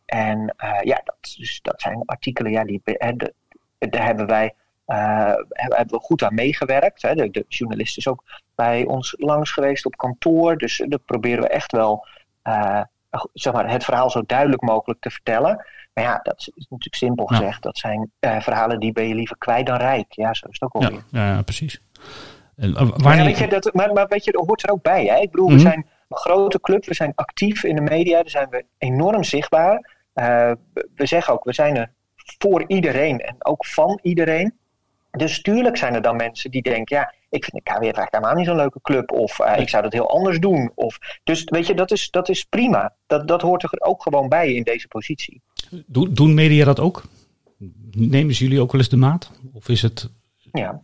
En 0.05 0.55
ja, 0.83 1.01
dat, 1.05 1.35
dus, 1.37 1.61
dat 1.63 1.81
zijn 1.81 2.03
artikelen, 2.07 2.53
ja, 2.53 2.65
die, 2.65 2.81
de, 2.85 3.35
daar 3.79 4.05
hebben 4.05 4.27
wij 4.27 4.55
uh, 4.87 5.35
hebben 5.59 5.99
we 5.99 6.05
goed 6.05 6.23
aan 6.23 6.35
meegewerkt. 6.35 7.03
Hè. 7.03 7.15
De, 7.15 7.31
de, 7.31 7.45
journalist 7.49 7.97
is 7.97 8.09
ook 8.09 8.25
bij 8.55 8.85
ons 8.87 9.15
langs 9.19 9.51
geweest 9.51 9.87
op 9.87 9.97
kantoor. 9.97 10.57
Dus 10.57 10.85
dat 10.89 11.05
proberen 11.05 11.43
we 11.43 11.49
echt 11.49 11.73
wel 11.73 12.07
uh, 12.45 12.81
zeg 13.33 13.53
maar, 13.53 13.71
het 13.71 13.85
verhaal 13.85 14.11
zo 14.11 14.23
duidelijk 14.27 14.63
mogelijk 14.63 15.01
te 15.01 15.11
vertellen. 15.11 15.67
Maar 15.95 16.05
ja, 16.05 16.21
dat 16.23 16.39
is 16.55 16.67
natuurlijk 16.69 16.95
simpel 16.95 17.27
gezegd. 17.27 17.63
Dat 17.63 17.79
zijn 17.79 18.11
uh, 18.21 18.41
verhalen 18.41 18.81
die 18.81 18.93
ben 18.93 19.09
je 19.09 19.15
liever 19.15 19.37
kwijt 19.39 19.67
dan 19.67 19.77
rijk. 19.77 20.13
Ja, 20.13 20.35
zo 20.35 20.47
is 20.49 20.61
het 20.61 20.63
ook 20.63 20.83
alweer. 20.83 21.05
Ja, 21.11 21.27
ja 21.27 21.43
precies. 21.43 21.81
Weet 22.55 23.39
je, 23.39 23.49
dat, 23.49 23.75
maar, 23.75 23.93
maar 23.93 24.07
weet 24.09 24.25
je, 24.25 24.33
dat 24.33 24.47
hoort 24.47 24.63
er 24.63 24.71
ook 24.71 24.83
bij. 24.83 25.05
Hè? 25.05 25.17
Ik 25.17 25.31
bedoel, 25.31 25.49
we 25.49 25.55
mhm. 25.55 25.63
zijn 25.63 25.87
een 26.09 26.17
grote 26.17 26.61
club. 26.61 26.85
We 26.85 26.95
zijn 26.95 27.13
actief 27.15 27.65
in 27.65 27.75
de 27.75 27.81
media. 27.81 28.15
Daar 28.15 28.31
zijn 28.31 28.49
we 28.51 28.65
enorm 28.79 29.25
zichtbaar. 29.25 29.91
we 30.95 31.07
zeggen 31.07 31.33
ook, 31.33 31.45
we 31.45 31.53
zijn 31.53 31.77
er 31.77 31.91
voor 32.39 32.65
iedereen 32.67 33.21
en 33.21 33.37
ook 33.39 33.67
van 33.67 33.99
iedereen. 34.03 34.55
Dus 35.11 35.43
tuurlijk 35.43 35.77
zijn 35.77 35.95
er 35.95 36.03
dan 36.03 36.17
mensen 36.17 36.51
die 36.51 36.63
denken, 36.63 36.97
ja, 36.97 37.15
ik 37.29 37.45
vind 37.45 37.65
de 37.65 37.71
KWF 37.71 37.83
eigenlijk 37.83 38.15
helemaal 38.15 38.35
niet 38.35 38.47
zo'n 38.47 38.57
leuke 38.57 38.81
club. 38.83 39.11
Of 39.11 39.39
uh, 39.39 39.59
ik 39.59 39.69
zou 39.69 39.83
dat 39.83 39.93
heel 39.93 40.11
anders 40.11 40.39
doen. 40.39 40.73
Of, 40.75 40.99
dus 41.25 41.45
weet 41.45 41.67
je, 41.67 41.75
dat 41.75 41.91
is, 41.91 42.11
dat 42.11 42.29
is 42.29 42.45
prima. 42.45 42.95
Dat, 43.07 43.29
dat 43.29 43.43
hoort 43.43 43.63
er 43.63 43.81
ook 43.81 44.03
gewoon 44.03 44.29
bij 44.29 44.53
in 44.53 44.63
deze 44.63 44.89
positie. 44.89 45.43
doen 46.11 46.35
media 46.35 46.65
dat 46.65 46.81
ook? 46.81 47.03
Nemen 47.91 48.35
ze 48.35 48.45
jullie 48.45 48.61
ook 48.61 48.73
wel 48.73 48.81
eens 48.81 48.91
de 48.91 48.97
maat? 48.97 49.31
Of 49.53 49.69
is 49.69 49.83
het... 49.83 50.11
Ja, 50.53 50.83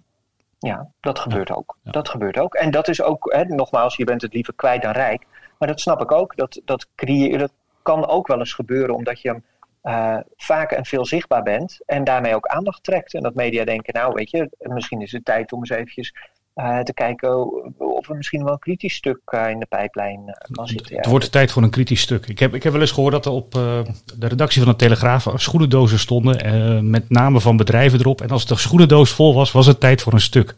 ja 0.59 0.91
dat 1.01 1.19
gebeurt 1.19 1.51
ook. 1.51 1.77
Dat 1.83 2.09
gebeurt 2.09 2.39
ook. 2.39 2.55
En 2.55 2.71
dat 2.71 2.89
is 2.89 3.03
ook, 3.03 3.33
hè, 3.33 3.45
nogmaals, 3.45 3.97
je 3.97 4.05
bent 4.05 4.23
het 4.23 4.35
liever 4.35 4.55
kwijt 4.55 4.83
dan 4.83 4.93
rijk. 4.93 5.27
Maar 5.59 5.69
dat 5.69 5.81
snap 5.81 6.01
ik 6.01 6.13
ook. 6.13 6.37
Dat, 6.37 6.61
dat, 6.65 6.87
creëer, 6.95 7.39
dat 7.39 7.53
kan 7.83 8.07
ook 8.09 8.27
wel 8.27 8.39
eens 8.39 8.53
gebeuren 8.55 8.95
omdat 8.95 9.21
je 9.21 9.29
hem 9.29 9.45
uh, 9.83 10.19
vaak 10.37 10.73
en 10.73 10.85
veel 10.85 11.05
zichtbaar 11.07 11.43
bent 11.43 11.81
en 11.87 12.05
daarmee 12.05 12.35
ook 12.35 12.47
aandacht 12.47 12.83
trekt. 12.83 13.15
En 13.15 13.23
dat 13.23 13.35
media 13.35 13.65
denken, 13.65 13.95
nou 13.95 14.15
weet 14.15 14.31
je, 14.31 14.51
misschien 14.59 15.01
is 15.01 15.13
het 15.13 15.25
tijd 15.25 15.53
om 15.53 15.59
eens 15.59 15.71
eventjes 15.71 16.15
uh, 16.59 16.79
te 16.79 16.95
kijken 16.95 17.37
of 17.79 18.09
er 18.09 18.17
misschien 18.17 18.45
wel 18.45 18.53
een 18.53 18.59
kritisch 18.59 18.95
stuk 18.95 19.21
uh, 19.35 19.51
in 19.51 19.59
de 19.59 19.67
pijplijn 19.67 20.39
kan 20.51 20.67
zitten. 20.67 20.97
Het 20.97 21.07
wordt 21.07 21.33
tijd 21.33 21.53
voor 21.53 21.63
een 21.63 21.71
kritisch 21.71 22.01
stuk. 22.01 22.27
Ik 22.27 22.39
heb, 22.39 22.55
ik 22.55 22.63
heb 22.63 22.73
wel 22.73 22.81
eens 22.81 22.91
gehoord 22.91 23.13
dat 23.13 23.27
er 23.27 23.33
op 23.33 23.53
de 23.53 24.27
redactie 24.27 24.63
van 24.63 24.71
de 24.71 24.77
Telegraaf 24.77 25.33
schoenendozen 25.35 25.99
stonden 25.99 26.91
met 26.91 27.11
namen 27.11 27.41
van 27.41 27.57
bedrijven 27.57 27.99
erop. 27.99 28.21
En 28.21 28.29
als 28.29 28.47
de 28.47 28.57
schoenendoos 28.57 29.13
vol 29.13 29.35
was, 29.35 29.53
was 29.53 29.67
het 29.67 29.81
tijd 29.81 30.03
voor 30.03 30.13
een 30.13 30.21
stuk. 30.21 30.57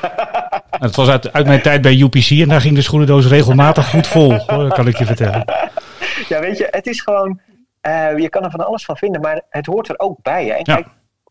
Het 0.70 0.96
was 0.96 1.08
uit, 1.08 1.32
uit 1.32 1.46
mijn 1.46 1.62
tijd 1.62 1.82
bij 1.82 1.98
UPC 2.00 2.30
en 2.30 2.48
daar 2.48 2.60
ging 2.60 2.74
de 2.74 2.82
schoenendoos 2.82 3.26
regelmatig 3.26 3.90
goed 3.90 4.06
vol, 4.06 4.44
kan 4.46 4.86
ik 4.86 4.98
je 4.98 5.04
vertellen. 5.04 5.44
Ja, 6.28 6.40
weet 6.40 6.58
je, 6.58 6.66
het 6.70 6.86
is 6.86 7.00
gewoon 7.00 7.40
uh, 7.82 8.18
je 8.18 8.28
kan 8.28 8.44
er 8.44 8.50
van 8.50 8.66
alles 8.66 8.84
van 8.84 8.96
vinden, 8.96 9.20
maar 9.20 9.42
het 9.50 9.66
hoort 9.66 9.88
er 9.88 9.98
ook 9.98 10.22
bij. 10.22 10.46
Hè? 10.46 10.52
En 10.52 10.64
kijk, 10.64 10.86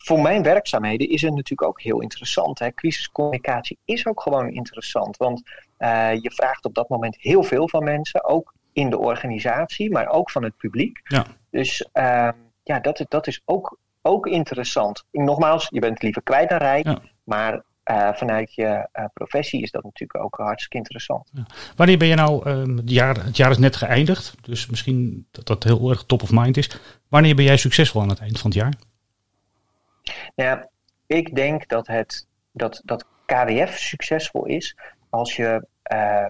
voor 0.08 0.22
mijn 0.22 0.44
werkzaamheden 0.44 1.10
is 1.10 1.22
het 1.22 1.34
natuurlijk 1.34 1.70
ook 1.70 1.82
heel 1.82 2.02
interessant. 2.02 2.60
Hè? 2.60 2.74
Crisiscommunicatie 2.74 3.78
is 3.86 4.06
ook 4.06 4.22
gewoon 4.22 4.50
interessant. 4.50 5.18
Want 5.18 5.42
uh, 5.80 6.14
je 6.22 6.32
vraagt 6.32 6.66
op 6.66 6.74
dat 6.74 6.90
moment 6.90 7.16
heel 7.20 7.44
veel 7.44 7.70
van 7.70 7.84
mensen, 7.84 8.26
ook 8.26 8.54
in 8.74 8.90
de 8.90 8.98
organisatie, 8.98 9.92
maar 9.92 10.08
ook 10.08 10.32
van 10.32 10.44
het 10.44 10.58
publiek. 10.58 11.00
Ja. 11.04 11.26
Dus 11.50 11.82
uh, 11.94 12.30
ja, 12.64 12.80
dat, 12.82 13.06
dat 13.08 13.28
is 13.28 13.42
ook, 13.46 13.78
ook 14.02 14.28
interessant. 14.28 15.04
Nogmaals, 15.12 15.68
je 15.70 15.80
bent 15.80 16.02
liever 16.02 16.22
kwijt 16.22 16.50
dan 16.50 16.58
rijk, 16.58 16.86
ja. 16.86 17.02
maar 17.24 17.64
uh, 17.92 18.14
vanuit 18.14 18.54
je 18.54 18.90
uh, 18.94 19.06
professie 19.14 19.62
is 19.62 19.72
dat 19.72 19.84
natuurlijk 19.84 20.24
ook 20.24 20.36
hartstikke 20.36 20.78
interessant. 20.78 21.30
Ja. 21.34 21.46
Wanneer 21.76 21.98
ben 21.98 22.08
je 22.08 22.16
nou, 22.16 22.50
uh, 22.50 22.78
het, 22.78 22.90
jaar, 22.90 23.26
het 23.26 23.38
jaar 23.38 23.52
is 23.52 23.58
net 23.58 23.76
geëindigd, 23.76 24.36
dus 24.42 24.68
misschien 24.68 25.28
dat 25.32 25.46
dat 25.46 25.64
heel 25.64 25.90
erg 25.90 26.04
top 26.04 26.22
of 26.22 26.32
mind 26.32 26.58
is. 26.58 26.80
Wanneer 27.08 27.36
ben 27.36 27.46
jij 27.46 27.58
succesvol 27.58 28.02
aan 28.02 28.10
het 28.10 28.20
eind 28.20 28.40
van 28.40 28.50
het 28.50 28.60
jaar? 28.60 28.74
Nou 30.36 30.50
ja, 30.50 30.70
ik 31.06 31.36
denk 31.36 31.68
dat, 31.68 31.88
het, 31.88 32.28
dat, 32.52 32.82
dat 32.86 33.06
KWF 33.26 33.78
succesvol 33.78 34.46
is 34.46 34.78
als 35.10 35.36
je 35.36 35.68
ehm, 35.84 36.30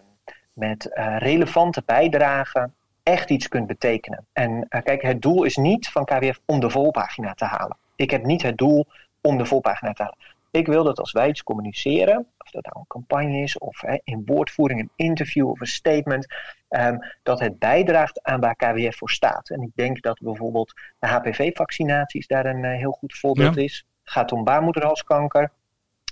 met 0.53 0.93
eh, 0.93 1.17
relevante 1.17 1.83
bijdragen 1.85 2.73
echt 3.03 3.29
iets 3.29 3.47
kunt 3.47 3.67
betekenen. 3.67 4.25
En 4.33 4.65
eh, 4.69 4.81
kijk, 4.83 5.01
het 5.01 5.21
doel 5.21 5.43
is 5.43 5.55
niet 5.55 5.89
van 5.89 6.05
KWF 6.05 6.39
om 6.45 6.59
de 6.59 6.69
volpagina 6.69 7.33
te 7.33 7.45
halen. 7.45 7.77
Ik 7.95 8.11
heb 8.11 8.23
niet 8.23 8.41
het 8.41 8.57
doel 8.57 8.85
om 9.21 9.37
de 9.37 9.45
volpagina 9.45 9.93
te 9.93 10.01
halen. 10.01 10.17
Ik 10.51 10.67
wil 10.67 10.83
dat 10.83 10.99
als 10.99 11.11
wij 11.11 11.29
iets 11.29 11.43
communiceren, 11.43 12.27
of 12.47 12.61
dat 12.61 12.73
nou 12.73 12.79
een 12.79 12.87
campagne 12.87 13.41
is, 13.41 13.57
of 13.57 13.81
hè, 13.81 13.97
in 14.03 14.21
woordvoering 14.25 14.79
een 14.79 14.91
interview 14.95 15.49
of 15.49 15.59
een 15.59 15.67
statement, 15.67 16.27
um, 16.69 16.99
dat 17.23 17.39
het 17.39 17.59
bijdraagt 17.59 18.23
aan 18.23 18.39
waar 18.39 18.55
KWF 18.55 18.97
voor 18.97 19.09
staat. 19.09 19.49
En 19.49 19.61
ik 19.61 19.71
denk 19.75 20.01
dat 20.01 20.19
bijvoorbeeld 20.19 20.73
de 20.99 21.07
HPV-vaccinaties 21.07 22.27
daar 22.27 22.45
een 22.45 22.63
uh, 22.63 22.77
heel 22.77 22.91
goed 22.91 23.17
voorbeeld 23.17 23.55
ja. 23.55 23.61
is. 23.61 23.85
Het 24.03 24.11
gaat 24.11 24.31
om 24.31 24.43
baarmoederhalskanker. 24.43 25.51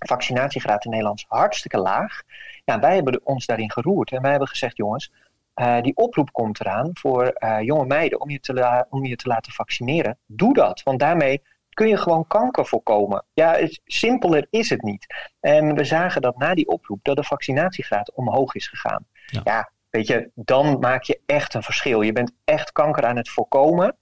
Vaccinatiegraad 0.06 0.86
in 0.86 0.92
Nederland 0.92 1.26
hartstikke 1.28 1.78
laag. 1.78 2.22
Ja, 2.66 2.80
wij 2.80 2.96
hebben 2.96 3.22
ons 3.24 3.46
daarin 3.46 3.72
geroerd 3.72 4.12
en 4.12 4.22
wij 4.22 4.30
hebben 4.32 4.48
gezegd, 4.48 4.78
jongens, 4.78 5.12
uh, 5.56 5.82
die 5.82 5.96
oproep 5.96 6.32
komt 6.32 6.60
eraan 6.60 6.90
voor 6.94 7.36
uh, 7.40 7.62
jonge 7.62 7.86
meiden 7.86 8.22
om 8.22 8.30
je, 8.30 8.40
te 8.40 8.86
om 8.90 9.06
je 9.06 9.16
te 9.16 9.28
laten 9.28 9.52
vaccineren. 9.52 10.18
Doe 10.26 10.54
dat, 10.54 10.84
want 10.84 11.00
daarmee 11.00 11.42
kun 11.76 11.88
je 11.88 11.98
gewoon 11.98 12.28
kanker 12.28 12.66
voorkomen. 12.66 13.26
Ja, 13.34 13.54
het, 13.54 13.82
simpeler 13.86 14.48
is 14.50 14.70
het 14.70 14.82
niet. 14.82 15.06
En 15.40 15.76
we 15.76 15.84
zagen 15.84 16.22
dat 16.22 16.38
na 16.38 16.54
die 16.54 16.68
oproep 16.68 17.00
dat 17.04 17.16
de 17.16 17.24
vaccinatiegraad 17.24 18.14
omhoog 18.14 18.56
is 18.56 18.68
gegaan. 18.68 19.06
Ja, 19.44 19.72
weet 19.90 20.08
je, 20.08 20.30
dan 20.36 20.80
maak 20.80 21.04
je 21.04 21.22
echt 21.26 21.54
een 21.54 21.64
verschil. 21.64 22.02
Je 22.02 22.12
bent 22.12 22.32
echt 22.44 22.72
kanker 22.72 23.06
aan 23.06 23.18
het 23.18 23.30
voorkomen. 23.30 23.98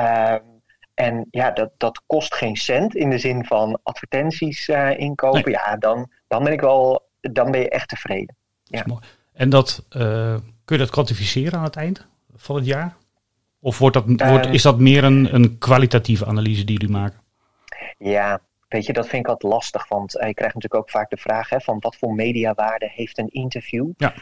Uh, 0.00 0.34
en 0.94 1.26
ja, 1.30 1.50
dat, 1.50 1.70
dat 1.76 2.02
kost 2.06 2.34
geen 2.34 2.56
cent 2.56 2.94
in 2.94 3.10
de 3.10 3.18
zin 3.18 3.44
van 3.44 3.80
advertenties 3.82 4.68
uh, 4.68 4.98
inkopen. 4.98 5.50
Ja, 5.50 5.76
dan, 5.76 6.10
dan 6.28 6.44
ben 6.44 6.52
ik 6.52 6.60
wel, 6.60 7.08
dan 7.20 7.50
ben 7.50 7.60
je 7.60 7.70
echt 7.70 7.88
tevreden. 7.88 8.36
Ja. 8.62 8.82
Dat 8.82 9.04
en 9.36 9.50
dat, 9.50 9.84
uh, 9.90 10.34
kun 10.64 10.76
je 10.76 10.78
dat 10.78 10.90
kwantificeren 10.90 11.58
aan 11.58 11.64
het 11.64 11.76
eind 11.76 12.06
van 12.36 12.56
het 12.56 12.66
jaar? 12.66 12.96
Of 13.66 13.78
wordt 13.78 13.94
dat, 13.94 14.28
wordt, 14.28 14.46
is 14.46 14.62
dat 14.62 14.78
meer 14.78 15.04
een, 15.04 15.34
een 15.34 15.58
kwalitatieve 15.58 16.26
analyse 16.26 16.64
die 16.64 16.78
jullie 16.78 16.96
maken? 16.96 17.20
Ja, 17.98 18.40
weet 18.68 18.86
je, 18.86 18.92
dat 18.92 19.08
vind 19.08 19.24
ik 19.24 19.30
altijd 19.30 19.52
lastig. 19.52 19.88
Want 19.88 20.12
je 20.12 20.34
krijgt 20.34 20.54
natuurlijk 20.54 20.74
ook 20.74 20.90
vaak 20.90 21.10
de 21.10 21.16
vraag 21.16 21.48
hè, 21.48 21.60
van 21.60 21.76
wat 21.80 21.96
voor 21.96 22.14
mediawaarde 22.14 22.90
heeft 22.94 23.18
een 23.18 23.28
interview? 23.28 23.90
Ja. 23.96 24.14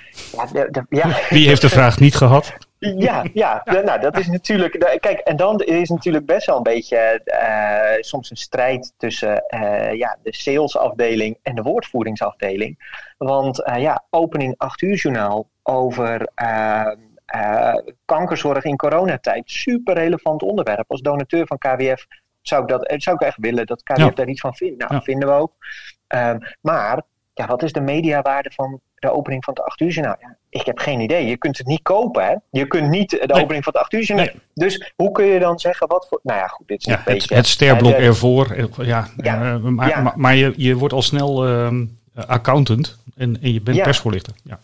ja, 0.52 0.64
de, 0.64 0.87
ja. 0.88 1.09
Wie 1.28 1.46
heeft 1.46 1.61
de 1.61 1.68
vraag 1.68 1.98
niet 1.98 2.14
gehad? 2.14 2.57
Ja, 2.78 3.24
ja, 3.33 3.62
nou 3.64 4.00
dat 4.00 4.18
is 4.18 4.26
natuurlijk. 4.26 4.98
Kijk, 5.00 5.18
en 5.18 5.37
dan 5.37 5.61
is 5.61 5.88
natuurlijk 5.88 6.26
best 6.26 6.46
wel 6.46 6.57
een 6.57 6.62
beetje 6.62 7.20
uh, 7.24 8.02
soms 8.02 8.30
een 8.30 8.37
strijd 8.37 8.92
tussen 8.96 9.44
uh, 9.54 9.92
ja, 9.92 10.18
de 10.22 10.35
salesafdeling 10.35 11.38
en 11.42 11.54
de 11.54 11.62
woordvoeringsafdeling. 11.62 13.02
Want 13.18 13.61
uh, 13.68 13.80
ja, 13.80 14.04
opening 14.11 14.54
8 14.57 14.83
uur 14.83 14.96
journaal 14.96 15.48
over 15.62 16.28
uh, 17.34 17.74
kankerzorg 18.04 18.64
in 18.64 18.76
coronatijd. 18.76 19.42
Super 19.50 19.94
relevant 19.94 20.42
onderwerp. 20.42 20.84
Als 20.90 21.00
donateur 21.00 21.46
van 21.46 21.58
KWF 21.58 22.06
zou 22.42 22.62
ik, 22.62 22.68
dat, 22.68 22.94
zou 22.96 23.16
ik 23.16 23.22
echt 23.22 23.38
willen 23.40 23.66
dat 23.66 23.82
KWF 23.82 24.14
daar 24.14 24.28
iets 24.28 24.40
van 24.40 24.54
vindt. 24.54 24.78
Nou, 24.78 24.92
dat 24.92 25.04
vinden 25.04 25.28
we 25.28 25.34
ook. 25.34 25.52
Um, 26.08 26.38
maar 26.60 27.02
ja, 27.34 27.46
wat 27.46 27.62
is 27.62 27.72
de 27.72 27.80
mediawaarde 27.80 28.50
van 28.54 28.80
de 28.94 29.10
opening 29.10 29.44
van 29.44 29.54
het 29.54 29.62
8 29.62 29.80
uur 29.80 29.90
journaal? 29.90 30.16
Ja, 30.20 30.37
ik 30.48 30.66
heb 30.66 30.78
geen 30.78 31.00
idee. 31.00 31.26
Je 31.26 31.37
kunt 31.37 31.58
het 31.58 31.66
niet 31.66 31.82
kopen. 31.82 32.24
Hè? 32.24 32.34
Je 32.50 32.66
kunt 32.66 32.88
niet 32.88 33.10
de 33.10 33.34
opening 33.34 33.64
van 33.64 33.72
het 33.72 33.82
8 33.82 33.92
uur 33.92 34.02
journaal. 34.02 34.26
Nee. 34.26 34.42
Dus 34.54 34.92
hoe 34.96 35.12
kun 35.12 35.24
je 35.24 35.38
dan 35.38 35.58
zeggen 35.58 35.88
wat 35.88 36.06
voor. 36.08 36.20
Nou 36.22 36.38
ja, 36.38 36.46
goed, 36.46 36.68
dit 36.68 36.78
is 36.78 36.84
ja, 36.84 36.92
een 36.92 36.98
het, 36.98 37.12
beetje. 37.12 37.34
Het 37.34 37.46
sterblok 37.46 37.94
ervoor. 37.94 38.68
Ja, 38.84 39.06
ja, 39.16 39.54
uh, 39.54 39.56
maar, 39.56 40.02
maar, 40.02 40.12
maar, 40.16 40.34
je, 40.34 40.52
je 40.56 40.76
wordt 40.76 40.94
al 40.94 41.02
snel 41.02 41.48
uh, 41.48 41.80
accountant 42.14 42.98
en, 43.16 43.42
en 43.42 43.52
je 43.52 43.60
bent 43.60 43.82
persvoorlichter. 43.82 44.32
Ja. 44.42 44.60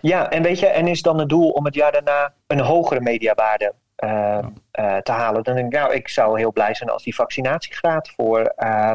Ja, 0.00 0.30
en 0.30 0.42
weet 0.42 0.58
je, 0.58 0.66
en 0.66 0.86
is 0.86 1.02
dan 1.02 1.18
het 1.18 1.28
doel 1.28 1.48
om 1.48 1.64
het 1.64 1.74
jaar 1.74 1.92
daarna 1.92 2.32
een 2.46 2.60
hogere 2.60 3.00
mediawaarde 3.00 3.74
te 5.02 5.12
halen. 5.12 5.42
Dan 5.42 5.54
denk 5.54 5.66
ik, 5.66 5.78
nou, 5.78 5.94
ik 5.94 6.08
zou 6.08 6.38
heel 6.38 6.52
blij 6.52 6.74
zijn 6.74 6.90
als 6.90 7.02
die 7.02 7.14
vaccinatiegraad 7.14 8.12
voor 8.16 8.52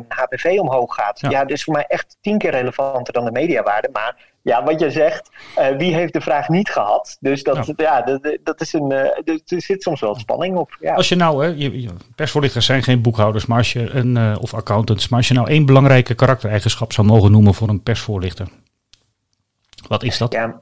HPV 0.07 0.57
omhoog 0.59 0.95
gaat. 0.95 1.19
Ja. 1.19 1.29
ja, 1.29 1.45
dus 1.45 1.63
voor 1.63 1.73
mij 1.73 1.85
echt 1.87 2.17
tien 2.21 2.37
keer 2.37 2.51
relevanter 2.51 3.13
dan 3.13 3.25
de 3.25 3.31
mediawaarde. 3.31 3.89
Maar 3.93 4.15
ja, 4.41 4.63
wat 4.63 4.79
je 4.79 4.91
zegt, 4.91 5.29
wie 5.77 5.93
heeft 5.93 6.13
de 6.13 6.21
vraag 6.21 6.49
niet 6.49 6.69
gehad? 6.69 7.17
Dus 7.19 7.43
dat, 7.43 7.73
ja. 7.75 8.01
dat, 8.01 8.37
dat, 8.43 8.61
is 8.61 8.73
een, 8.73 8.91
er 8.91 9.41
zit 9.45 9.83
soms 9.83 9.99
wel 9.99 10.15
spanning 10.15 10.57
op. 10.57 10.77
Ja. 10.79 10.93
Als 10.93 11.09
je 11.09 11.15
nou, 11.15 11.45
hè, 11.45 11.53
je, 11.57 11.89
persvoorlichters 12.15 12.65
zijn 12.65 12.83
geen 12.83 13.01
boekhouders, 13.01 13.45
maar 13.45 13.57
als 13.57 13.73
je 13.73 13.89
een, 13.89 14.37
of 14.37 14.53
accountants, 14.53 15.09
maar 15.09 15.19
als 15.19 15.27
je 15.27 15.33
nou 15.33 15.49
één 15.49 15.65
belangrijke 15.65 16.13
karaktereigenschap 16.13 16.93
zou 16.93 17.07
mogen 17.07 17.31
noemen 17.31 17.53
voor 17.53 17.69
een 17.69 17.83
persvoorlichter, 17.83 18.47
wat 19.87 20.03
is 20.03 20.17
dat? 20.17 20.33
Ja, 20.33 20.61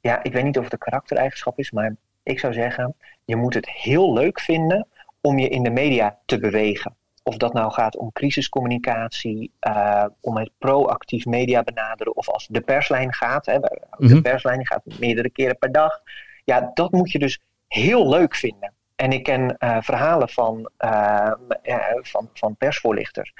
ja, 0.00 0.22
ik 0.22 0.32
weet 0.32 0.44
niet 0.44 0.58
of 0.58 0.64
het 0.64 0.72
een 0.72 0.78
karaktereigenschap 0.78 1.58
is, 1.58 1.70
maar 1.70 1.96
ik 2.22 2.38
zou 2.38 2.52
zeggen, 2.52 2.94
je 3.24 3.36
moet 3.36 3.54
het 3.54 3.68
heel 3.68 4.12
leuk 4.12 4.40
vinden 4.40 4.86
om 5.20 5.38
je 5.38 5.48
in 5.48 5.62
de 5.62 5.70
media 5.70 6.18
te 6.24 6.38
bewegen. 6.38 6.94
Of 7.22 7.36
dat 7.36 7.52
nou 7.52 7.72
gaat 7.72 7.96
om 7.96 8.12
crisiscommunicatie, 8.12 9.52
uh, 9.60 10.04
om 10.20 10.36
het 10.36 10.50
proactief 10.58 11.24
media 11.24 11.62
benaderen, 11.62 12.16
of 12.16 12.28
als 12.28 12.46
de 12.46 12.60
perslijn 12.60 13.14
gaat, 13.14 13.46
hè, 13.46 13.58
de 13.58 13.80
mm 13.98 14.22
perslijn 14.22 14.66
gaat 14.66 14.82
meerdere 14.98 15.30
keren 15.30 15.58
per 15.58 15.72
dag. 15.72 16.02
Ja, 16.44 16.70
dat 16.74 16.92
moet 16.92 17.12
je 17.12 17.18
dus 17.18 17.40
heel 17.68 18.08
leuk 18.08 18.34
vinden. 18.34 18.72
En 19.02 19.12
ik 19.12 19.22
ken 19.22 19.56
uh, 19.58 19.76
verhalen 19.80 20.28
van, 20.28 20.70
uh, 20.78 21.32
van, 22.00 22.28
van 22.34 22.56
persvoorlichters 22.56 23.32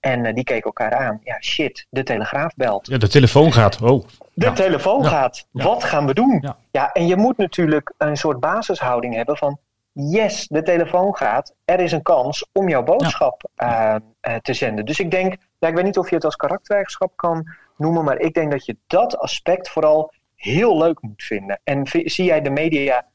en 0.00 0.34
die 0.34 0.44
keken 0.44 0.64
elkaar 0.64 0.94
aan. 0.94 1.20
Ja, 1.24 1.40
shit, 1.40 1.86
de 1.90 2.02
telegraaf 2.02 2.54
belt. 2.54 2.86
Ja, 2.86 2.98
de 2.98 3.08
telefoon 3.08 3.52
gaat. 3.52 3.82
Oh. 3.82 4.06
De 4.34 4.52
telefoon 4.52 5.04
gaat. 5.04 5.46
Wat 5.50 5.84
gaan 5.84 6.06
we 6.06 6.14
doen? 6.14 6.44
Ja. 6.70 6.92
en 6.92 7.06
je 7.06 7.16
moet 7.16 7.36
natuurlijk 7.36 7.92
een 7.98 8.16
soort 8.16 8.40
basishouding 8.40 9.14
hebben 9.14 9.36
van... 9.36 9.58
Yes, 9.92 10.46
de 10.46 10.62
telefoon 10.62 11.16
gaat. 11.16 11.54
Er 11.64 11.80
is 11.80 11.92
een 11.92 12.02
kans 12.02 12.46
om 12.52 12.68
jouw 12.68 12.82
boodschap 12.82 13.50
te 14.42 14.54
zenden. 14.54 14.84
Dus 14.84 15.00
ik 15.00 15.10
denk, 15.10 15.36
ja, 15.58 15.68
ik 15.68 15.74
weet 15.74 15.84
niet 15.84 15.98
of 15.98 16.08
je 16.08 16.14
het 16.14 16.24
als 16.24 16.36
karaktereigenschap 16.36 17.12
kan 17.16 17.54
noemen... 17.76 18.04
maar 18.04 18.18
ik 18.18 18.34
denk 18.34 18.50
dat 18.50 18.64
je 18.64 18.76
dat 18.86 19.18
aspect 19.18 19.68
vooral 19.68 20.12
heel 20.34 20.78
leuk 20.78 21.02
moet 21.02 21.22
vinden. 21.22 21.60
En 21.64 21.86
zie 21.86 22.24
jij 22.24 22.40
de 22.40 22.50
media 22.50 23.06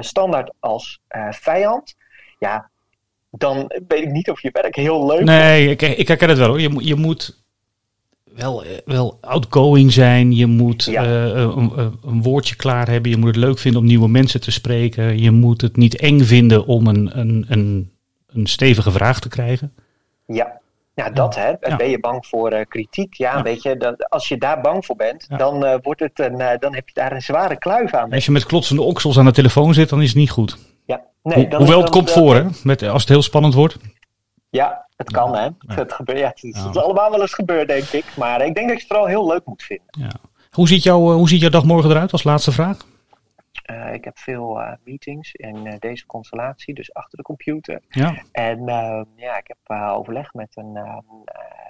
standaard 0.00 0.52
als 0.60 1.00
vijand... 1.30 1.94
Ja, 2.38 2.70
dan 3.30 3.72
weet 3.88 4.02
ik 4.02 4.10
niet 4.10 4.30
of 4.30 4.42
je 4.42 4.50
werk 4.52 4.76
heel 4.76 5.06
leuk 5.06 5.24
nee, 5.24 5.70
ik, 5.70 5.82
ik 5.82 6.08
herken 6.08 6.28
het 6.28 6.38
wel 6.38 6.48
hoor. 6.48 6.60
Je, 6.60 6.84
je 6.84 6.94
moet 6.94 7.44
wel, 8.34 8.64
eh, 8.64 8.70
wel 8.84 9.18
outgoing 9.20 9.92
zijn. 9.92 10.32
Je 10.32 10.46
moet 10.46 10.86
eh, 10.86 11.30
een, 11.32 11.72
een, 12.02 12.22
woordje 12.22 12.56
klaar 12.56 12.88
hebben. 12.88 13.10
Je 13.10 13.16
moet 13.16 13.26
het 13.26 13.36
leuk 13.36 13.58
vinden 13.58 13.80
om 13.80 13.86
nieuwe 13.86 14.08
mensen 14.08 14.40
te 14.40 14.50
spreken. 14.50 15.18
Je 15.18 15.30
moet 15.30 15.60
het 15.60 15.76
niet 15.76 15.96
eng 15.96 16.20
vinden 16.20 16.66
om 16.66 16.86
een, 16.86 17.18
een, 17.18 17.44
een, 17.48 17.92
een 18.26 18.46
stevige 18.46 18.90
vraag 18.90 19.20
te 19.20 19.28
krijgen. 19.28 19.74
Ja, 20.26 20.60
ja 20.94 21.10
dat 21.10 21.34
hè. 21.34 21.52
Ben 21.76 21.90
je 21.90 22.00
bang 22.00 22.26
voor 22.26 22.52
uh, 22.52 22.60
kritiek? 22.68 23.14
Ja, 23.14 23.42
weet 23.42 23.62
je, 23.62 23.76
dat, 23.76 24.10
als 24.10 24.28
je 24.28 24.38
daar 24.38 24.60
bang 24.60 24.86
voor 24.86 24.96
bent, 24.96 25.26
dan, 25.38 25.64
uh, 25.64 25.74
wordt 25.82 26.00
het 26.00 26.18
een, 26.18 26.36
dan 26.36 26.74
heb 26.74 26.88
je 26.88 26.94
daar 26.94 27.12
een 27.12 27.22
zware 27.22 27.58
kluif 27.58 27.94
aan. 27.94 28.12
Als 28.12 28.24
je 28.24 28.32
met 28.32 28.46
klotsende 28.46 28.82
oksels 28.82 29.18
aan 29.18 29.24
de 29.24 29.32
telefoon 29.32 29.74
zit, 29.74 29.88
dan 29.88 30.02
is 30.02 30.08
het 30.08 30.16
niet 30.16 30.30
goed. 30.30 30.58
Nee, 31.24 31.56
hoewel 31.56 31.80
het 31.80 31.90
komt 31.90 32.10
voor, 32.10 32.34
hè? 32.34 32.44
Met, 32.62 32.82
als 32.82 33.00
het 33.00 33.10
heel 33.10 33.22
spannend 33.22 33.54
wordt. 33.54 33.76
Ja, 34.50 34.86
het 34.96 35.10
kan, 35.10 35.36
hè? 35.36 35.48
Het, 35.66 35.92
gebeurt, 35.92 36.18
ja, 36.18 36.28
het, 36.28 36.42
is, 36.42 36.76
allemaal 36.76 37.10
wel 37.10 37.20
eens 37.20 37.34
gebeurd, 37.34 37.68
denk 37.68 37.84
ik. 37.84 38.04
Maar 38.16 38.46
ik 38.46 38.54
denk 38.54 38.68
dat 38.68 38.76
je 38.76 38.82
het 38.82 38.86
vooral 38.86 39.06
heel 39.06 39.26
leuk 39.26 39.42
moet 39.44 39.62
vinden. 39.62 39.86
Ja. 39.90 40.10
Hoe, 40.50 40.68
ziet 40.68 40.82
jouw, 40.82 41.10
eh, 41.10 41.16
hoe 41.16 41.28
ziet 41.28 41.40
jouw 41.40 41.50
dag 41.50 41.64
morgen 41.64 41.90
eruit 41.90 42.12
als 42.12 42.24
laatste 42.24 42.52
vraag? 42.52 42.76
Uh, 43.70 43.92
ik 43.92 44.04
heb 44.04 44.18
veel 44.18 44.60
uh, 44.60 44.72
meetings 44.84 45.34
in 45.34 45.66
uh, 45.66 45.72
deze 45.78 46.06
constellatie, 46.06 46.74
dus 46.74 46.94
achter 46.94 47.18
de 47.18 47.24
computer. 47.24 47.80
Ja. 47.88 48.22
En 48.32 48.64
ja, 49.16 49.38
ik 49.38 49.46
heb 49.46 49.78
overleg 49.78 50.34
met 50.34 50.48
een 50.54 50.72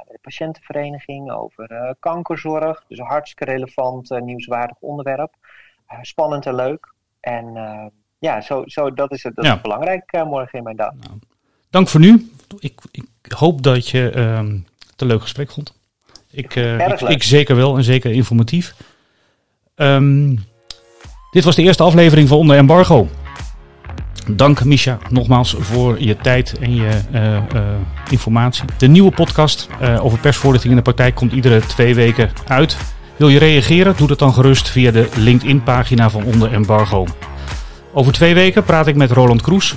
de 0.08 0.18
patiëntenvereniging 0.20 1.30
over 1.32 1.96
kankerzorg. 2.00 2.84
Dus 2.88 2.98
een 2.98 3.06
hartstikke 3.06 3.44
relevant, 3.44 4.20
nieuwswaardig 4.20 4.76
onderwerp. 4.80 5.34
spannend 6.00 6.46
en 6.46 6.54
leuk. 6.54 6.92
En 7.20 7.52
ja, 8.18 8.40
zo, 8.40 8.62
zo, 8.66 8.94
dat 8.94 9.12
is, 9.12 9.22
het, 9.22 9.36
dat 9.36 9.44
is 9.44 9.60
belangrijk 9.60 10.24
morgen 10.24 10.58
in 10.58 10.64
mijn 10.64 10.76
dag. 10.76 10.92
Nou, 11.00 11.18
dank 11.70 11.88
voor 11.88 12.00
nu. 12.00 12.30
Ik, 12.58 12.80
ik 12.90 13.32
hoop 13.32 13.62
dat 13.62 13.88
je 13.88 13.98
het 13.98 15.00
een 15.00 15.06
leuk 15.06 15.22
gesprek 15.22 15.50
vond. 15.50 15.74
Ik, 16.30 16.56
uh, 16.56 16.88
ik, 16.88 17.00
ik, 17.00 17.22
zeker 17.22 17.56
wel 17.56 17.76
en 17.76 17.84
zeker 17.84 18.12
informatief. 18.12 18.74
Um, 19.76 20.44
dit 21.34 21.44
was 21.44 21.56
de 21.56 21.62
eerste 21.62 21.82
aflevering 21.82 22.28
van 22.28 22.38
Onder 22.38 22.56
Embargo. 22.56 23.08
Dank 24.30 24.64
Misha 24.64 24.98
nogmaals 25.10 25.56
voor 25.58 26.02
je 26.02 26.16
tijd 26.16 26.58
en 26.58 26.74
je 26.74 26.88
uh, 27.14 27.38
informatie. 28.10 28.64
De 28.78 28.86
nieuwe 28.86 29.10
podcast 29.10 29.68
over 30.00 30.18
persvoorlichting 30.18 30.72
in 30.72 30.78
de 30.78 30.84
praktijk 30.84 31.14
komt 31.14 31.32
iedere 31.32 31.60
twee 31.60 31.94
weken 31.94 32.30
uit. 32.46 32.76
Wil 33.16 33.28
je 33.28 33.38
reageren? 33.38 33.94
Doe 33.96 34.08
dat 34.08 34.18
dan 34.18 34.32
gerust 34.32 34.68
via 34.68 34.90
de 34.90 35.08
LinkedIn 35.16 35.62
pagina 35.62 36.10
van 36.10 36.24
Onder 36.24 36.52
Embargo. 36.52 37.06
Over 37.92 38.12
twee 38.12 38.34
weken 38.34 38.64
praat 38.64 38.86
ik 38.86 38.96
met 38.96 39.10
Roland 39.10 39.42
Kroes. 39.42 39.74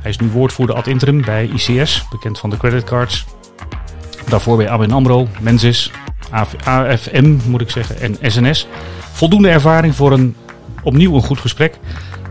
Hij 0.00 0.10
is 0.10 0.18
nu 0.18 0.28
woordvoerder 0.30 0.76
ad 0.76 0.86
interim 0.86 1.24
bij 1.24 1.50
ICS, 1.54 2.06
bekend 2.10 2.38
van 2.38 2.50
de 2.50 2.56
creditcards. 2.56 3.24
Daarvoor 4.28 4.56
bij 4.56 4.68
ABN 4.68 4.90
AMRO, 4.90 5.28
Mensis, 5.40 5.90
AFM 6.64 7.36
moet 7.46 7.60
ik 7.60 7.70
zeggen 7.70 8.00
en 8.00 8.16
SNS. 8.30 8.66
Voldoende 9.12 9.48
ervaring 9.48 9.94
voor 9.94 10.12
een 10.12 10.36
opnieuw 10.82 11.14
een 11.14 11.22
goed 11.22 11.38
gesprek. 11.38 11.78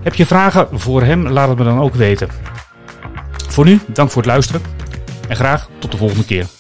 Heb 0.04 0.14
je 0.14 0.26
vragen 0.26 0.68
voor 0.72 1.04
hem? 1.04 1.28
Laat 1.28 1.50
het 1.50 1.58
me 1.58 1.64
dan 1.64 1.80
ook 1.80 1.96
weten. 1.96 2.30
Voor 3.48 3.66
nu, 3.66 3.80
dank 3.88 4.10
voor 4.10 4.22
het 4.22 4.32
luisteren 4.32 4.62
en 5.28 5.36
graag 5.36 5.70
tot 5.80 5.92
de 5.92 5.98
volgende 5.98 6.26
keer. 6.26 6.57